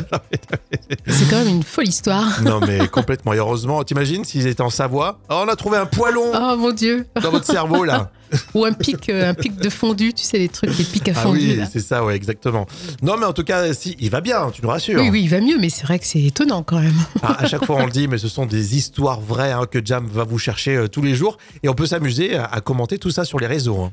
c'est 1.06 1.28
quand 1.30 1.38
même 1.38 1.48
une 1.48 1.62
folle 1.62 1.88
histoire. 1.88 2.42
Non 2.42 2.60
mais 2.60 2.86
complètement. 2.92 3.32
Et 3.32 3.38
heureusement, 3.38 3.82
t'imagines 3.84 4.24
s'ils 4.24 4.46
étaient 4.46 4.60
en 4.62 4.70
Savoie? 4.70 5.18
Oh, 5.30 5.42
on 5.44 5.48
a 5.48 5.56
trouvé 5.56 5.78
un 5.78 5.86
poilon 5.86 6.30
Oh 6.34 6.56
mon 6.58 6.72
Dieu 6.72 7.06
dans 7.22 7.30
votre 7.30 7.46
cerveau 7.46 7.84
là. 7.84 8.10
Ou 8.54 8.64
un 8.64 8.72
pic, 8.72 9.08
euh, 9.08 9.30
un 9.30 9.34
pic 9.34 9.56
de 9.56 9.70
fondu, 9.70 10.12
tu 10.12 10.24
sais, 10.24 10.38
les 10.38 10.48
trucs, 10.48 10.76
les 10.76 10.84
pics 10.84 11.08
à 11.08 11.12
Ah 11.16 11.20
fondu. 11.22 11.38
oui, 11.38 11.56
là. 11.56 11.66
c'est 11.70 11.80
ça, 11.80 12.04
ouais, 12.04 12.14
exactement. 12.16 12.66
Non 13.02 13.16
mais 13.18 13.26
en 13.26 13.32
tout 13.32 13.44
cas, 13.44 13.72
si, 13.74 13.96
il 14.00 14.10
va 14.10 14.20
bien, 14.20 14.50
tu 14.50 14.62
nous 14.62 14.68
rassures. 14.68 15.00
Oui, 15.00 15.08
oui, 15.10 15.22
il 15.24 15.28
va 15.28 15.40
mieux, 15.40 15.58
mais 15.58 15.70
c'est 15.70 15.84
vrai 15.84 15.98
que 15.98 16.06
c'est 16.06 16.22
étonnant 16.22 16.62
quand 16.62 16.80
même. 16.80 16.94
Ah, 17.22 17.36
à 17.40 17.46
chaque 17.46 17.64
fois 17.64 17.76
on 17.76 17.86
le 17.86 17.92
dit, 17.92 18.08
mais 18.08 18.18
ce 18.18 18.28
sont 18.28 18.46
des 18.46 18.76
histoires 18.76 19.20
vraies 19.20 19.52
hein, 19.52 19.66
que 19.70 19.84
Jam 19.84 20.06
va 20.06 20.24
vous 20.24 20.38
chercher 20.38 20.76
euh, 20.76 20.88
tous 20.88 21.02
les 21.02 21.14
jours 21.14 21.38
et 21.62 21.68
on 21.68 21.74
peut 21.74 21.86
s'amuser 21.86 22.36
à, 22.36 22.44
à 22.44 22.60
commenter 22.60 22.98
tout 22.98 23.10
ça 23.10 23.24
sur 23.24 23.38
les 23.38 23.46
réseaux. 23.46 23.80
hein. 23.80 23.92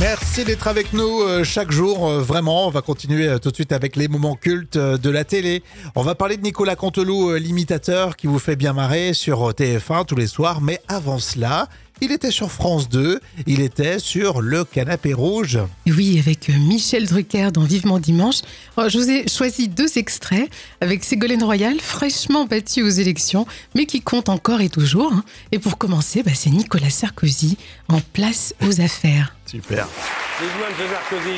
Merci 0.00 0.44
d'être 0.46 0.66
avec 0.66 0.94
nous 0.94 1.20
euh, 1.22 1.44
chaque 1.44 1.70
jour, 1.70 2.08
vraiment. 2.08 2.66
On 2.66 2.70
va 2.70 2.80
continuer 2.80 3.38
tout 3.38 3.50
de 3.50 3.54
suite 3.54 3.70
avec 3.72 3.96
les 3.96 4.08
moments 4.08 4.34
cultes 4.34 4.78
de 4.78 5.10
la 5.10 5.24
télé. 5.24 5.62
On 5.94 6.02
va 6.02 6.14
parler 6.14 6.38
de 6.38 6.42
Nicolas 6.42 6.74
Canteloup, 6.74 7.34
l'imitateur 7.34 8.16
qui 8.16 8.26
vous 8.26 8.38
fait 8.38 8.56
bien 8.56 8.72
marrer 8.72 9.12
sur 9.12 9.50
euh, 9.50 9.52
TF1 9.52 10.06
tous 10.06 10.16
les 10.16 10.26
soirs. 10.26 10.62
Mais 10.62 10.80
avant 10.88 11.18
cela, 11.18 11.68
il 12.00 12.12
était 12.12 12.30
sur 12.30 12.50
France 12.50 12.88
2, 12.88 13.20
il 13.46 13.60
était 13.60 13.98
sur 13.98 14.40
le 14.40 14.64
canapé 14.64 15.12
rouge. 15.12 15.58
Oui, 15.86 16.18
avec 16.18 16.48
euh, 16.50 16.52
Michel 16.58 17.06
Drucker 17.06 17.50
dans 17.52 17.62
Vivement 17.64 17.98
Dimanche. 17.98 18.40
Alors, 18.76 18.88
je 18.90 18.98
vous 18.98 19.10
ai 19.10 19.28
choisi 19.28 19.68
deux 19.68 19.98
extraits 19.98 20.50
avec 20.80 21.04
Ségolène 21.04 21.42
Royal, 21.42 21.78
fraîchement 21.80 22.46
battue 22.46 22.82
aux 22.82 22.88
élections, 22.88 23.46
mais 23.74 23.86
qui 23.86 24.00
compte 24.00 24.28
encore 24.28 24.60
et 24.60 24.68
toujours. 24.68 25.12
hein. 25.12 25.24
Et 25.52 25.58
pour 25.58 25.78
commencer, 25.78 26.22
bah, 26.22 26.32
c'est 26.34 26.50
Nicolas 26.50 26.90
Sarkozy 26.90 27.56
en 27.88 28.00
place 28.00 28.54
aux 28.66 28.80
affaires. 28.80 29.34
Super. 29.46 29.86
Dites-moi, 30.40 30.66
M. 30.68 30.74
Sarkozy, 30.92 31.36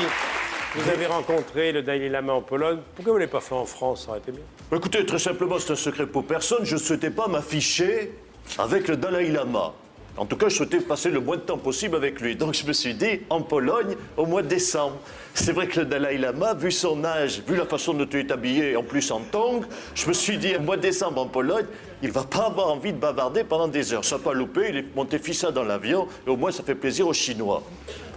vous 0.75 0.89
avez 0.89 1.05
rencontré 1.05 1.71
le 1.71 1.81
Dalai 1.83 2.09
Lama 2.09 2.33
en 2.33 2.41
Pologne. 2.41 2.79
Pourquoi 2.95 3.13
vous 3.13 3.19
ne 3.19 3.23
l'avez 3.23 3.31
pas 3.31 3.41
fait 3.41 3.53
en 3.55 3.65
France? 3.65 4.03
Ça 4.05 4.09
aurait 4.11 4.19
été 4.19 4.31
bien. 4.31 4.41
Bah, 4.71 4.77
Écoutez, 4.77 5.05
très 5.05 5.19
simplement, 5.19 5.57
c'est 5.59 5.73
un 5.73 5.75
secret 5.75 6.07
pour 6.07 6.25
personne. 6.25 6.59
Je 6.63 6.75
ne 6.75 6.79
souhaitais 6.79 7.09
pas 7.11 7.27
m'afficher 7.27 8.11
avec 8.57 8.87
le 8.87 8.97
Dalai 8.97 9.29
Lama. 9.29 9.73
En 10.15 10.25
tout 10.25 10.35
cas, 10.35 10.47
je 10.47 10.55
souhaitais 10.55 10.79
passer 10.79 11.09
le 11.09 11.19
moins 11.19 11.37
de 11.37 11.41
temps 11.41 11.57
possible 11.57 11.95
avec 11.95 12.21
lui. 12.21 12.35
Donc 12.35 12.53
je 12.53 12.65
me 12.67 12.73
suis 12.73 12.93
dit, 12.93 13.21
en 13.31 13.41
Pologne, 13.41 13.95
au 14.15 14.27
mois 14.27 14.43
de 14.43 14.47
décembre. 14.47 14.97
C'est 15.33 15.51
vrai 15.51 15.67
que 15.67 15.79
le 15.79 15.85
Dalai 15.87 16.19
Lama, 16.19 16.53
vu 16.53 16.71
son 16.71 17.03
âge, 17.03 17.41
vu 17.47 17.55
la 17.55 17.65
façon 17.65 17.95
dont 17.95 18.07
il 18.11 18.19
est 18.19 18.31
habillé, 18.31 18.75
en 18.75 18.83
plus 18.83 19.09
en 19.09 19.21
tongs, 19.21 19.63
je 19.95 20.07
me 20.07 20.13
suis 20.13 20.37
dit, 20.37 20.55
au 20.55 20.61
mois 20.61 20.77
de 20.77 20.83
décembre 20.83 21.19
en 21.21 21.25
Pologne, 21.25 21.65
il 22.03 22.11
va 22.11 22.23
pas 22.23 22.45
avoir 22.45 22.67
envie 22.67 22.93
de 22.93 22.99
bavarder 22.99 23.43
pendant 23.43 23.67
des 23.67 23.91
heures. 23.91 24.05
Ça 24.05 24.17
n'a 24.17 24.23
pas 24.23 24.33
loupé, 24.33 24.67
il 24.69 24.77
est 24.77 24.95
monté 24.95 25.17
fissa 25.17 25.51
dans 25.51 25.63
l'avion, 25.63 26.07
et 26.27 26.29
au 26.29 26.37
moins 26.37 26.51
ça 26.51 26.61
fait 26.61 26.75
plaisir 26.75 27.07
aux 27.07 27.13
Chinois. 27.13 27.63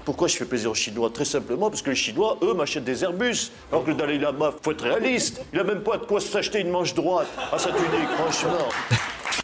Pourquoi 0.04 0.28
je 0.28 0.36
fais 0.36 0.44
plaisir 0.44 0.70
aux 0.70 0.74
Chinois? 0.74 1.10
Très 1.12 1.24
simplement 1.24 1.70
parce 1.70 1.82
que 1.82 1.90
les 1.90 1.96
Chinois, 1.96 2.38
eux, 2.42 2.54
m'achètent 2.54 2.84
des 2.84 3.02
Airbus. 3.02 3.50
Alors 3.72 3.84
que 3.84 3.90
le 3.90 3.96
Dalai 3.96 4.18
Lama, 4.18 4.52
faut 4.62 4.70
être 4.70 4.84
réaliste. 4.84 5.42
Il 5.52 5.58
a 5.58 5.64
même 5.64 5.80
pas 5.80 5.96
de 5.96 6.04
quoi 6.04 6.20
s'acheter 6.20 6.60
une 6.60 6.70
manche 6.70 6.94
droite 6.94 7.26
à 7.50 7.58
sa 7.58 7.70
tunique, 7.70 8.08
franchement. 8.16 8.68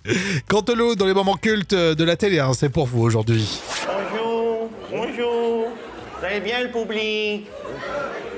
Canteloup 0.48 0.96
dans 0.96 1.06
les 1.06 1.14
moments 1.14 1.36
cultes 1.36 1.74
de 1.74 2.04
la 2.04 2.16
télé, 2.16 2.40
hein, 2.40 2.52
c'est 2.54 2.70
pour 2.70 2.86
vous 2.86 3.02
aujourd'hui. 3.02 3.60
Bonjour, 3.86 4.68
bonjour. 4.90 5.66
Vous 6.18 6.24
allez 6.24 6.40
bien, 6.40 6.62
le 6.62 6.70
public? 6.70 7.46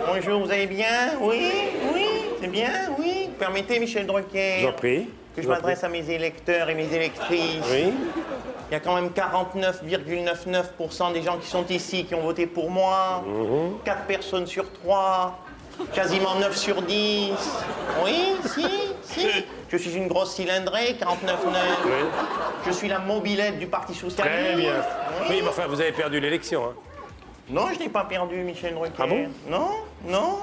Bonjour, 0.07 0.45
vous 0.45 0.51
allez 0.51 0.67
bien? 0.67 1.13
Oui, 1.21 1.51
oui, 1.95 2.07
c'est 2.41 2.49
bien, 2.49 2.71
oui. 2.99 3.31
Permettez, 3.39 3.79
Michel 3.81 4.07
Drucker, 4.07 4.71
prie. 4.77 5.09
que 5.35 5.41
je 5.43 5.49
m'adresse 5.49 5.83
à 5.85 5.89
mes 5.89 6.09
électeurs 6.11 6.69
et 6.69 6.75
mes 6.75 6.93
électrices. 6.93 7.65
Oui. 7.71 7.93
Il 8.71 8.73
y 8.73 8.77
a 8.77 8.81
quand 8.81 8.95
même 8.95 9.09
49,99% 9.11 11.13
des 11.13 11.23
gens 11.23 11.39
qui 11.39 11.49
sont 11.49 11.67
ici 11.69 12.05
qui 12.05 12.15
ont 12.15 12.23
voté 12.23 12.47
pour 12.47 12.71
moi. 12.71 13.25
4 13.85 14.05
personnes 14.05 14.47
sur 14.47 14.71
3. 14.73 15.44
Quasiment 15.93 16.35
9 16.37 16.57
sur 16.57 16.83
10. 16.83 17.33
Oui, 18.05 18.37
si, 18.47 18.67
si. 19.03 19.27
Je 19.69 19.77
suis 19.77 19.95
une 19.95 20.09
grosse 20.09 20.35
cylindrée, 20.35 20.97
49,9. 21.01 21.05
Oui. 21.85 21.91
Je 22.67 22.73
suis 22.73 22.89
la 22.89 22.99
mobilette 22.99 23.59
du 23.59 23.67
Parti 23.67 23.95
Socialiste. 23.95 24.19
Très 24.19 24.55
bien. 24.57 24.73
Oui. 25.21 25.27
Oui, 25.31 25.41
mais 25.43 25.49
enfin, 25.49 25.67
vous 25.69 25.81
avez 25.81 25.93
perdu 25.93 26.21
l'élection. 26.21 26.65
Hein. 26.65 26.75
Non, 27.49 27.67
je 27.75 27.79
n'ai 27.79 27.89
pas 27.89 28.05
perdu, 28.05 28.37
Michel 28.37 28.75
Drucker. 28.75 28.93
Ah 28.99 29.07
bon? 29.07 29.29
Non, 29.49 29.71
non. 30.07 30.39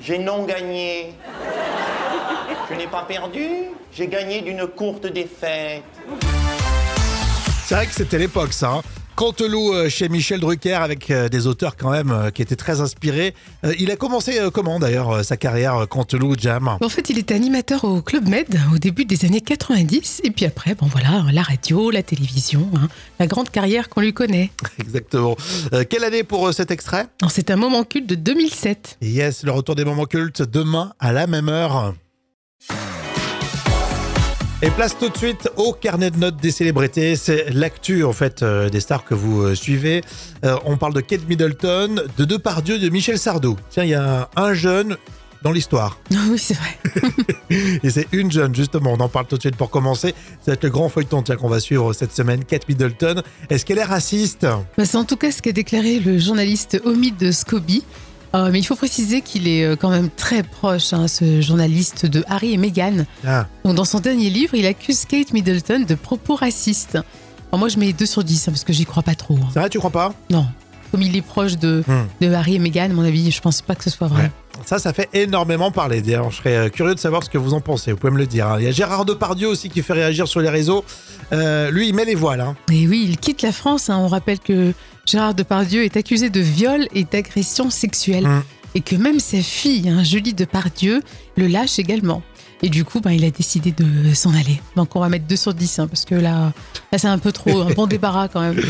J'ai 0.00 0.18
non 0.18 0.44
gagné. 0.44 1.14
Je 2.68 2.74
n'ai 2.74 2.86
pas 2.86 3.02
perdu. 3.02 3.48
J'ai 3.92 4.08
gagné 4.08 4.40
d'une 4.40 4.66
courte 4.66 5.06
défaite. 5.06 5.82
C'est 7.64 7.74
vrai 7.74 7.86
que 7.86 7.92
c'était 7.94 8.18
l'époque, 8.18 8.52
ça. 8.52 8.72
Hein. 8.72 8.82
Canteloup 9.16 9.72
euh, 9.72 9.88
chez 9.88 10.08
Michel 10.08 10.40
Drucker 10.40 10.74
avec 10.74 11.10
euh, 11.10 11.28
des 11.28 11.46
auteurs 11.46 11.76
quand 11.76 11.90
même 11.90 12.10
euh, 12.10 12.30
qui 12.30 12.42
étaient 12.42 12.56
très 12.56 12.80
inspirés. 12.80 13.34
Il 13.78 13.90
a 13.90 13.96
commencé 13.96 14.38
comment 14.52 14.78
d'ailleurs 14.78 15.24
sa 15.24 15.36
carrière 15.36 15.86
Canteloup 15.88 16.34
Jam? 16.38 16.76
En 16.80 16.88
fait, 16.88 17.10
il 17.10 17.18
était 17.18 17.34
animateur 17.34 17.84
au 17.84 18.02
Club 18.02 18.28
Med 18.28 18.60
au 18.74 18.78
début 18.78 19.04
des 19.04 19.24
années 19.24 19.40
90. 19.40 20.20
Et 20.24 20.30
puis 20.30 20.44
après, 20.44 20.74
bon 20.74 20.86
voilà, 20.86 21.24
la 21.32 21.42
radio, 21.42 21.90
la 21.90 22.02
télévision, 22.02 22.68
hein, 22.76 22.88
la 23.18 23.26
grande 23.26 23.50
carrière 23.50 23.88
qu'on 23.88 24.00
lui 24.00 24.12
connaît. 24.12 24.50
Exactement. 24.78 25.36
Euh, 25.72 25.84
quelle 25.88 26.04
année 26.04 26.24
pour 26.24 26.52
cet 26.52 26.70
extrait? 26.70 27.06
C'est 27.28 27.50
un 27.50 27.56
moment 27.56 27.84
culte 27.84 28.08
de 28.08 28.16
2007. 28.16 28.98
Yes, 29.00 29.44
le 29.44 29.52
retour 29.52 29.74
des 29.74 29.84
moments 29.84 30.06
cultes 30.06 30.42
demain 30.42 30.92
à 30.98 31.12
la 31.12 31.26
même 31.26 31.48
heure. 31.48 31.94
Et 34.62 34.70
place 34.70 34.96
tout 34.96 35.08
de 35.08 35.16
suite 35.16 35.50
au 35.56 35.72
carnet 35.72 36.10
de 36.10 36.16
notes 36.16 36.36
des 36.36 36.50
célébrités. 36.50 37.16
C'est 37.16 37.50
l'actu 37.50 38.04
en 38.04 38.12
fait 38.12 38.42
euh, 38.42 38.70
des 38.70 38.80
stars 38.80 39.04
que 39.04 39.14
vous 39.14 39.42
euh, 39.42 39.54
suivez. 39.54 40.02
Euh, 40.44 40.56
on 40.64 40.76
parle 40.76 40.94
de 40.94 41.00
Kate 41.00 41.28
Middleton, 41.28 42.02
de 42.16 42.24
Depardieu, 42.24 42.78
de 42.78 42.88
Michel 42.88 43.18
Sardou. 43.18 43.56
Tiens, 43.68 43.84
il 43.84 43.90
y 43.90 43.94
a 43.94 44.30
un 44.36 44.54
jeune 44.54 44.96
dans 45.42 45.52
l'histoire. 45.52 45.98
oui, 46.30 46.38
c'est 46.38 46.54
vrai. 46.54 46.78
Et 47.82 47.90
c'est 47.90 48.08
une 48.12 48.32
jeune, 48.32 48.54
justement, 48.54 48.92
on 48.92 49.00
en 49.00 49.08
parle 49.08 49.26
tout 49.26 49.36
de 49.36 49.42
suite 49.42 49.56
pour 49.56 49.70
commencer. 49.70 50.14
Ça 50.40 50.52
va 50.52 50.52
être 50.54 50.64
le 50.64 50.70
grand 50.70 50.88
feuilleton 50.88 51.22
tiens, 51.22 51.36
qu'on 51.36 51.48
va 51.48 51.60
suivre 51.60 51.92
cette 51.92 52.12
semaine, 52.12 52.44
Kate 52.44 52.66
Middleton. 52.68 53.22
Est-ce 53.50 53.66
qu'elle 53.66 53.78
est 53.78 53.84
raciste? 53.84 54.46
Bah, 54.78 54.86
c'est 54.86 54.96
en 54.96 55.04
tout 55.04 55.16
cas 55.16 55.30
ce 55.30 55.42
qu'a 55.42 55.52
déclaré 55.52 55.98
le 55.98 56.18
journaliste 56.18 56.80
Omid 56.84 57.32
Scobie. 57.32 57.84
Euh, 58.34 58.50
mais 58.52 58.58
il 58.58 58.64
faut 58.64 58.74
préciser 58.76 59.20
qu'il 59.20 59.46
est 59.46 59.64
euh, 59.64 59.76
quand 59.76 59.90
même 59.90 60.10
très 60.10 60.42
proche, 60.42 60.92
hein, 60.92 61.06
ce 61.08 61.40
journaliste, 61.40 62.04
de 62.06 62.24
Harry 62.28 62.52
et 62.52 62.56
Meghan. 62.56 63.04
Ah, 63.26 63.46
Donc, 63.64 63.76
dans 63.76 63.84
son 63.84 64.00
dernier 64.00 64.28
livre, 64.30 64.54
il 64.54 64.66
accuse 64.66 65.04
Kate 65.04 65.32
Middleton 65.32 65.84
de 65.86 65.94
propos 65.94 66.34
racistes. 66.34 66.96
Alors, 67.52 67.60
moi, 67.60 67.68
je 67.68 67.78
mets 67.78 67.92
2 67.92 68.04
sur 68.06 68.24
10, 68.24 68.48
hein, 68.48 68.52
parce 68.52 68.64
que 68.64 68.72
j'y 68.72 68.84
crois 68.86 69.02
pas 69.04 69.14
trop. 69.14 69.36
hein. 69.36 69.48
c'est 69.52 69.60
vrai, 69.60 69.68
tu 69.70 69.78
crois 69.78 69.90
pas? 69.90 70.12
Non. 70.30 70.46
Comme 70.90 71.02
il 71.02 71.14
est 71.16 71.22
proche 71.22 71.56
de, 71.58 71.84
Hmm. 71.86 72.06
de 72.20 72.32
Harry 72.32 72.56
et 72.56 72.58
Meghan, 72.58 72.84
à 72.84 72.88
mon 72.88 73.04
avis, 73.04 73.30
je 73.30 73.40
pense 73.40 73.62
pas 73.62 73.74
que 73.76 73.84
ce 73.84 73.90
soit 73.90 74.08
vrai. 74.08 74.22
Ouais. 74.24 74.30
Ça, 74.64 74.78
ça 74.78 74.92
fait 74.92 75.08
énormément 75.12 75.70
parler. 75.70 76.00
D'ailleurs, 76.00 76.30
je 76.30 76.36
serais 76.36 76.56
euh, 76.56 76.68
curieux 76.68 76.94
de 76.94 77.00
savoir 77.00 77.22
ce 77.22 77.28
que 77.30 77.38
vous 77.38 77.54
en 77.54 77.60
pensez. 77.60 77.92
Vous 77.92 77.98
pouvez 77.98 78.12
me 78.12 78.18
le 78.18 78.26
dire. 78.26 78.46
hein. 78.48 78.56
Il 78.58 78.64
y 78.64 78.68
a 78.68 78.70
Gérard 78.70 79.04
Depardieu 79.04 79.48
aussi 79.48 79.68
qui 79.68 79.82
fait 79.82 79.92
réagir 79.92 80.26
sur 80.28 80.40
les 80.40 80.48
réseaux. 80.48 80.84
Euh, 81.32 81.70
lui, 81.70 81.88
il 81.88 81.94
met 81.94 82.04
les 82.04 82.14
voiles. 82.14 82.40
hein. 82.40 82.56
Et 82.72 82.86
oui, 82.86 83.04
il 83.08 83.18
quitte 83.18 83.42
la 83.42 83.52
France. 83.52 83.90
hein. 83.90 83.98
On 83.98 84.08
rappelle 84.08 84.38
que 84.38 84.72
Gérard 85.06 85.34
Depardieu 85.34 85.84
est 85.84 85.96
accusé 85.96 86.30
de 86.30 86.40
viol 86.40 86.86
et 86.94 87.04
d'agression 87.04 87.68
sexuelle. 87.68 88.26
Mm. 88.26 88.42
Et 88.76 88.80
que 88.80 88.96
même 88.96 89.20
sa 89.20 89.40
fille, 89.40 89.88
hein, 89.88 90.02
Julie 90.02 90.34
Depardieu, 90.34 91.02
le 91.36 91.46
lâche 91.46 91.78
également. 91.78 92.22
Et 92.62 92.70
du 92.70 92.84
coup, 92.84 93.00
ben, 93.00 93.10
il 93.10 93.24
a 93.24 93.30
décidé 93.30 93.72
de 93.72 94.14
s'en 94.14 94.30
aller. 94.34 94.60
Donc 94.76 94.96
on 94.96 95.00
va 95.00 95.08
mettre 95.10 95.26
2 95.26 95.36
sur 95.36 95.52
10, 95.52 95.78
hein, 95.80 95.86
parce 95.86 96.04
que 96.06 96.14
là, 96.14 96.52
là 96.90 96.98
c'est 96.98 97.08
un 97.08 97.18
peu 97.18 97.30
trop, 97.30 97.60
un 97.60 97.70
bon 97.74 97.86
débarras 97.88 98.28
quand 98.28 98.40
même. 98.40 98.60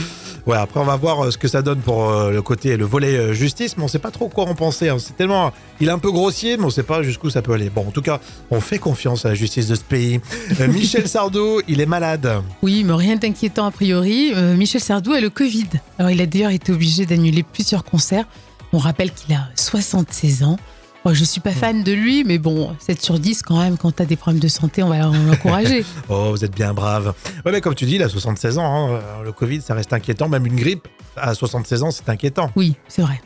Ouais, 0.46 0.58
après, 0.58 0.78
on 0.78 0.84
va 0.84 0.96
voir 0.96 1.24
euh, 1.24 1.30
ce 1.30 1.38
que 1.38 1.48
ça 1.48 1.62
donne 1.62 1.80
pour 1.80 2.10
euh, 2.10 2.30
le 2.30 2.42
côté, 2.42 2.76
le 2.76 2.84
volet 2.84 3.16
euh, 3.16 3.32
justice, 3.32 3.78
mais 3.78 3.84
on 3.84 3.88
sait 3.88 3.98
pas 3.98 4.10
trop 4.10 4.28
quoi 4.28 4.44
en 4.44 4.54
penser. 4.54 4.90
hein. 4.90 4.98
C'est 4.98 5.16
tellement. 5.16 5.52
Il 5.80 5.88
est 5.88 5.90
un 5.90 5.98
peu 5.98 6.12
grossier, 6.12 6.58
mais 6.58 6.64
on 6.64 6.70
sait 6.70 6.82
pas 6.82 7.02
jusqu'où 7.02 7.30
ça 7.30 7.40
peut 7.40 7.52
aller. 7.54 7.70
Bon, 7.70 7.80
en 7.88 7.90
tout 7.90 8.02
cas, 8.02 8.20
on 8.50 8.60
fait 8.60 8.78
confiance 8.78 9.24
à 9.24 9.30
la 9.30 9.34
justice 9.34 9.68
de 9.68 9.74
ce 9.74 9.82
pays. 9.82 10.20
Euh, 10.60 10.68
Michel 10.72 11.08
Sardou, 11.08 11.62
il 11.66 11.80
est 11.80 11.86
malade. 11.86 12.42
Oui, 12.62 12.84
mais 12.84 12.92
rien 12.92 13.16
d'inquiétant 13.16 13.64
a 13.64 13.70
priori. 13.70 14.32
Euh, 14.34 14.54
Michel 14.54 14.82
Sardou 14.82 15.12
a 15.12 15.20
le 15.20 15.30
Covid. 15.30 15.68
Alors 15.98 16.10
il 16.10 16.20
a 16.20 16.26
d'ailleurs 16.26 16.50
été 16.50 16.72
obligé 16.72 17.06
d'annuler 17.06 17.42
plusieurs 17.42 17.82
concerts. 17.84 18.26
On 18.74 18.78
rappelle 18.78 19.12
qu'il 19.12 19.34
a 19.34 19.48
76 19.54 20.42
ans. 20.42 20.58
Moi, 21.04 21.12
je 21.12 21.22
suis 21.24 21.40
pas 21.40 21.50
fan 21.52 21.82
de 21.84 21.92
lui, 21.92 22.24
mais 22.24 22.38
bon, 22.38 22.74
7 22.78 23.02
sur 23.02 23.18
10 23.18 23.42
quand 23.42 23.58
même, 23.60 23.76
quand 23.76 23.92
t'as 23.92 24.06
des 24.06 24.16
problèmes 24.16 24.40
de 24.40 24.48
santé, 24.48 24.82
on 24.82 24.88
va 24.88 24.98
l'encourager. 25.00 25.84
Oh, 26.08 26.30
vous 26.30 26.44
êtes 26.44 26.54
bien 26.54 26.72
brave. 26.72 27.12
Ouais, 27.44 27.52
mais 27.52 27.60
comme 27.60 27.74
tu 27.74 27.84
dis, 27.84 27.96
il 27.96 28.02
a 28.02 28.08
76 28.08 28.56
ans. 28.58 28.94
hein. 28.94 29.00
Le 29.22 29.32
Covid, 29.32 29.60
ça 29.60 29.74
reste 29.74 29.92
inquiétant. 29.92 30.28
Même 30.30 30.46
une 30.46 30.56
grippe 30.56 30.88
à 31.16 31.34
76 31.34 31.82
ans, 31.82 31.90
c'est 31.90 32.08
inquiétant. 32.08 32.50
Oui, 32.56 32.74
c'est 32.88 33.02
vrai. 33.02 33.20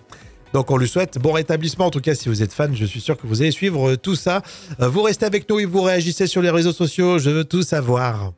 Donc 0.55 0.71
on 0.71 0.77
lui 0.77 0.89
souhaite 0.89 1.19
bon 1.19 1.33
rétablissement. 1.33 1.87
En 1.87 1.91
tout 1.91 2.01
cas, 2.01 2.15
si 2.15 2.29
vous 2.29 2.43
êtes 2.43 2.53
fan, 2.53 2.75
je 2.75 2.85
suis 2.85 3.01
sûr 3.01 3.17
que 3.17 3.27
vous 3.27 3.43
allez 3.43 3.51
suivre 3.53 3.91
euh, 3.91 3.97
tout 3.97 4.17
ça. 4.17 4.43
Euh, 4.81 4.89
Vous 4.89 5.03
restez 5.03 5.27
avec 5.27 5.49
nous 5.49 5.61
et 5.61 5.65
vous 5.67 5.83
réagissez 5.83 6.27
sur 6.27 6.41
les 6.43 6.51
réseaux 6.51 6.73
sociaux. 6.73 7.19
Je 7.19 7.31
veux 7.31 7.45
tout 7.45 7.63
savoir. 7.63 8.33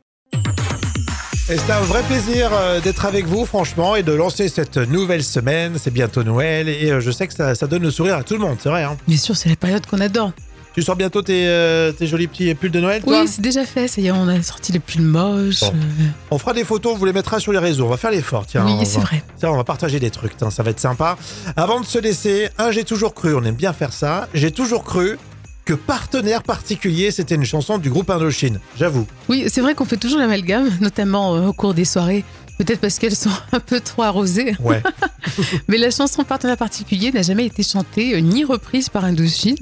Et 1.49 1.57
c'est 1.57 1.71
un 1.71 1.81
vrai 1.81 2.01
plaisir 2.03 2.49
euh, 2.53 2.79
d'être 2.79 3.03
avec 3.05 3.25
vous, 3.25 3.45
franchement, 3.45 3.95
et 3.95 4.03
de 4.03 4.13
lancer 4.13 4.47
cette 4.47 4.77
nouvelle 4.77 5.23
semaine. 5.23 5.73
C'est 5.81 5.91
bientôt 5.91 6.23
Noël 6.23 6.69
et 6.69 6.91
euh, 6.91 7.01
je 7.01 7.11
sais 7.11 7.27
que 7.27 7.33
ça, 7.33 7.55
ça 7.55 7.67
donne 7.67 7.81
le 7.81 7.91
sourire 7.91 8.15
à 8.17 8.23
tout 8.23 8.35
le 8.35 8.39
monde, 8.39 8.57
c'est 8.61 8.69
vrai. 8.69 8.83
hein. 8.83 8.95
Bien 9.07 9.17
sûr, 9.17 9.35
c'est 9.35 9.49
la 9.49 9.55
période 9.57 9.85
qu'on 9.85 9.99
adore. 9.99 10.31
Tu 10.73 10.81
sors 10.81 10.95
bientôt 10.95 11.21
tes, 11.21 11.47
euh, 11.47 11.91
tes 11.91 12.07
jolis 12.07 12.27
petits 12.27 12.55
pulls 12.55 12.71
de 12.71 12.79
Noël, 12.79 13.01
toi? 13.03 13.19
Oui, 13.21 13.27
c'est 13.27 13.41
déjà 13.41 13.65
fait. 13.65 13.89
Ça 13.89 13.99
y 13.99 14.07
est, 14.07 14.11
on 14.11 14.29
a 14.29 14.41
sorti 14.41 14.71
les 14.71 14.79
pulls 14.79 15.01
moches. 15.01 15.59
Bon. 15.59 15.67
euh, 15.75 16.05
On 16.29 16.37
fera 16.37 16.53
des 16.53 16.63
photos, 16.63 16.93
on 16.93 16.97
vous 16.97 17.05
les 17.05 17.11
mettra 17.11 17.41
sur 17.41 17.51
les 17.51 17.59
réseaux. 17.59 17.85
On 17.85 17.89
va 17.89 17.97
faire 17.97 18.11
l'effort, 18.11 18.45
tiens. 18.45 18.65
oui, 18.65 18.85
c'est 18.85 18.99
va- 18.99 19.03
vrai. 19.05 19.21
Tiens, 19.37 19.49
on 19.49 19.57
va 19.57 19.65
partager 19.65 19.99
des 19.99 20.11
trucs, 20.11 20.37
tiens, 20.37 20.49
ça 20.49 20.63
va 20.63 20.69
être 20.71 20.79
sympa. 20.79 21.17
Avant 21.57 21.81
de 21.81 21.85
se 21.85 21.99
laisser, 21.99 22.47
un, 22.57 22.71
j'ai 22.71 22.85
toujours 22.85 23.13
cru, 23.13 23.35
on 23.35 23.43
aime 23.43 23.55
bien 23.55 23.73
faire 23.73 23.91
ça, 23.91 24.29
j'ai 24.33 24.51
toujours 24.51 24.85
cru 24.85 25.17
que 25.65 25.73
Partenaire 25.73 26.43
particulier, 26.43 27.11
c'était 27.11 27.35
une 27.35 27.45
chanson 27.45 27.77
du 27.77 27.89
groupe 27.89 28.09
Indochine. 28.09 28.59
J'avoue. 28.77 29.05
Oui, 29.29 29.45
c'est 29.47 29.61
vrai 29.61 29.75
qu'on 29.75 29.85
fait 29.85 29.97
toujours 29.97 30.19
l'amalgame, 30.19 30.69
notamment 30.81 31.35
euh, 31.35 31.47
au 31.47 31.53
cours 31.53 31.73
des 31.73 31.85
soirées. 31.85 32.23
Peut-être 32.61 32.79
parce 32.79 32.99
qu'elles 32.99 33.15
sont 33.15 33.31
un 33.53 33.59
peu 33.59 33.79
trop 33.79 34.03
arrosées. 34.03 34.55
Ouais. 34.59 34.83
Mais 35.67 35.77
la 35.79 35.89
chanson 35.89 36.23
Partenaire 36.23 36.57
particulier 36.57 37.11
n'a 37.11 37.23
jamais 37.23 37.47
été 37.47 37.63
chantée 37.63 38.13
euh, 38.13 38.19
ni 38.19 38.43
reprise 38.45 38.87
par 38.89 39.03
Indochine. 39.03 39.55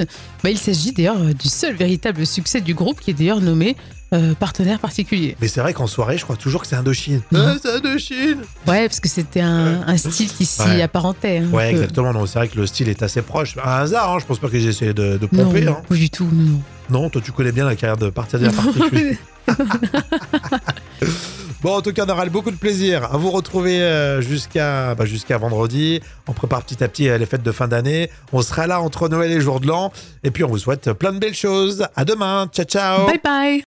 Bah, 0.44 0.50
il 0.50 0.58
s'agit 0.58 0.92
d'ailleurs 0.92 1.18
euh, 1.22 1.32
du 1.34 1.48
seul 1.48 1.76
véritable 1.76 2.26
succès 2.26 2.60
du 2.60 2.74
groupe 2.74 3.00
qui 3.00 3.12
est 3.12 3.14
d'ailleurs 3.14 3.40
nommé 3.40 3.78
euh, 4.14 4.34
Partenaire 4.34 4.80
particulier. 4.80 5.38
Mais 5.40 5.48
c'est 5.48 5.62
vrai 5.62 5.74
qu'en 5.74 5.88
soirée, 5.88 6.18
je 6.18 6.26
crois 6.26 6.36
toujours 6.36 6.60
que 6.62 6.68
c'est 6.68 6.76
Indochine. 6.76 7.22
Non. 7.32 7.40
Ah, 7.48 7.56
c'est 7.62 7.70
Indochine 7.76 8.40
Ouais, 8.68 8.88
parce 8.90 9.00
que 9.00 9.08
c'était 9.08 9.40
un, 9.42 9.82
un 9.88 9.96
style 9.98 10.28
qui 10.34 10.46
s'y 10.46 10.62
Ouais. 10.64 10.82
apparentait. 10.82 11.38
hein, 11.38 11.48
Ouais, 11.54 11.70
exactement. 11.70 12.12
Non, 12.12 12.26
c'est 12.26 12.40
vrai 12.40 12.50
que 12.50 12.58
le 12.58 12.68
style 12.68 12.90
est 12.90 13.02
assez 13.02 13.22
proche. 13.22 13.56
Un 13.64 13.78
hasard, 13.78 14.12
hein, 14.14 14.18
je 14.20 14.26
pense 14.26 14.40
pas 14.40 14.50
qu'ils 14.50 14.68
essaient 14.68 14.94
de, 14.94 15.18
de 15.18 15.26
pomper. 15.26 15.62
non, 15.62 15.72
hein. 15.72 15.82
pas 15.88 15.96
du 15.96 16.10
tout. 16.10 16.28
Non. 16.34 16.60
Non, 16.90 17.10
toi, 17.10 17.22
tu 17.24 17.32
connais 17.32 17.54
bien 17.54 17.64
la 17.66 17.76
carrière 17.78 17.96
de 17.98 18.10
Partenaire 18.10 18.52
particulier. 18.52 19.18
Bon, 21.62 21.76
en 21.76 21.82
tout 21.82 21.92
cas, 21.92 22.06
on 22.06 22.10
aura 22.10 22.26
beaucoup 22.26 22.52
de 22.52 22.56
plaisir 22.56 23.14
à 23.14 23.18
vous 23.18 23.32
retrouver 23.32 23.82
euh, 23.82 24.22
jusqu'à 24.22 24.96
bah, 24.96 25.06
jusqu'à 25.06 25.38
vendredi. 25.38 26.00
On 26.28 26.34
prépare 26.34 26.64
petit 26.64 26.82
à 26.84 26.88
petit 26.88 27.10
euh, 27.10 27.18
les 27.18 27.26
fêtes 27.26 27.44
de 27.44 27.52
fin 27.52 27.68
d'année. 27.68 28.10
On 28.32 28.42
sera 28.42 28.66
là 28.66 28.82
entre 28.82 29.10
Noël 29.10 29.32
et 29.32 29.42
Jour 29.42 29.60
de 29.60 29.68
l'An. 29.68 29.92
Et 30.24 30.32
puis, 30.32 30.44
on 30.44 30.48
vous 30.48 30.58
souhaite 30.58 30.94
plein 30.94 31.12
de 31.12 31.20
belles 31.20 31.36
choses. 31.36 31.86
À 31.96 32.06
demain. 32.06 32.48
Ciao, 32.54 32.66
ciao. 32.66 33.08
Bye 33.08 33.22
bye 33.24 33.70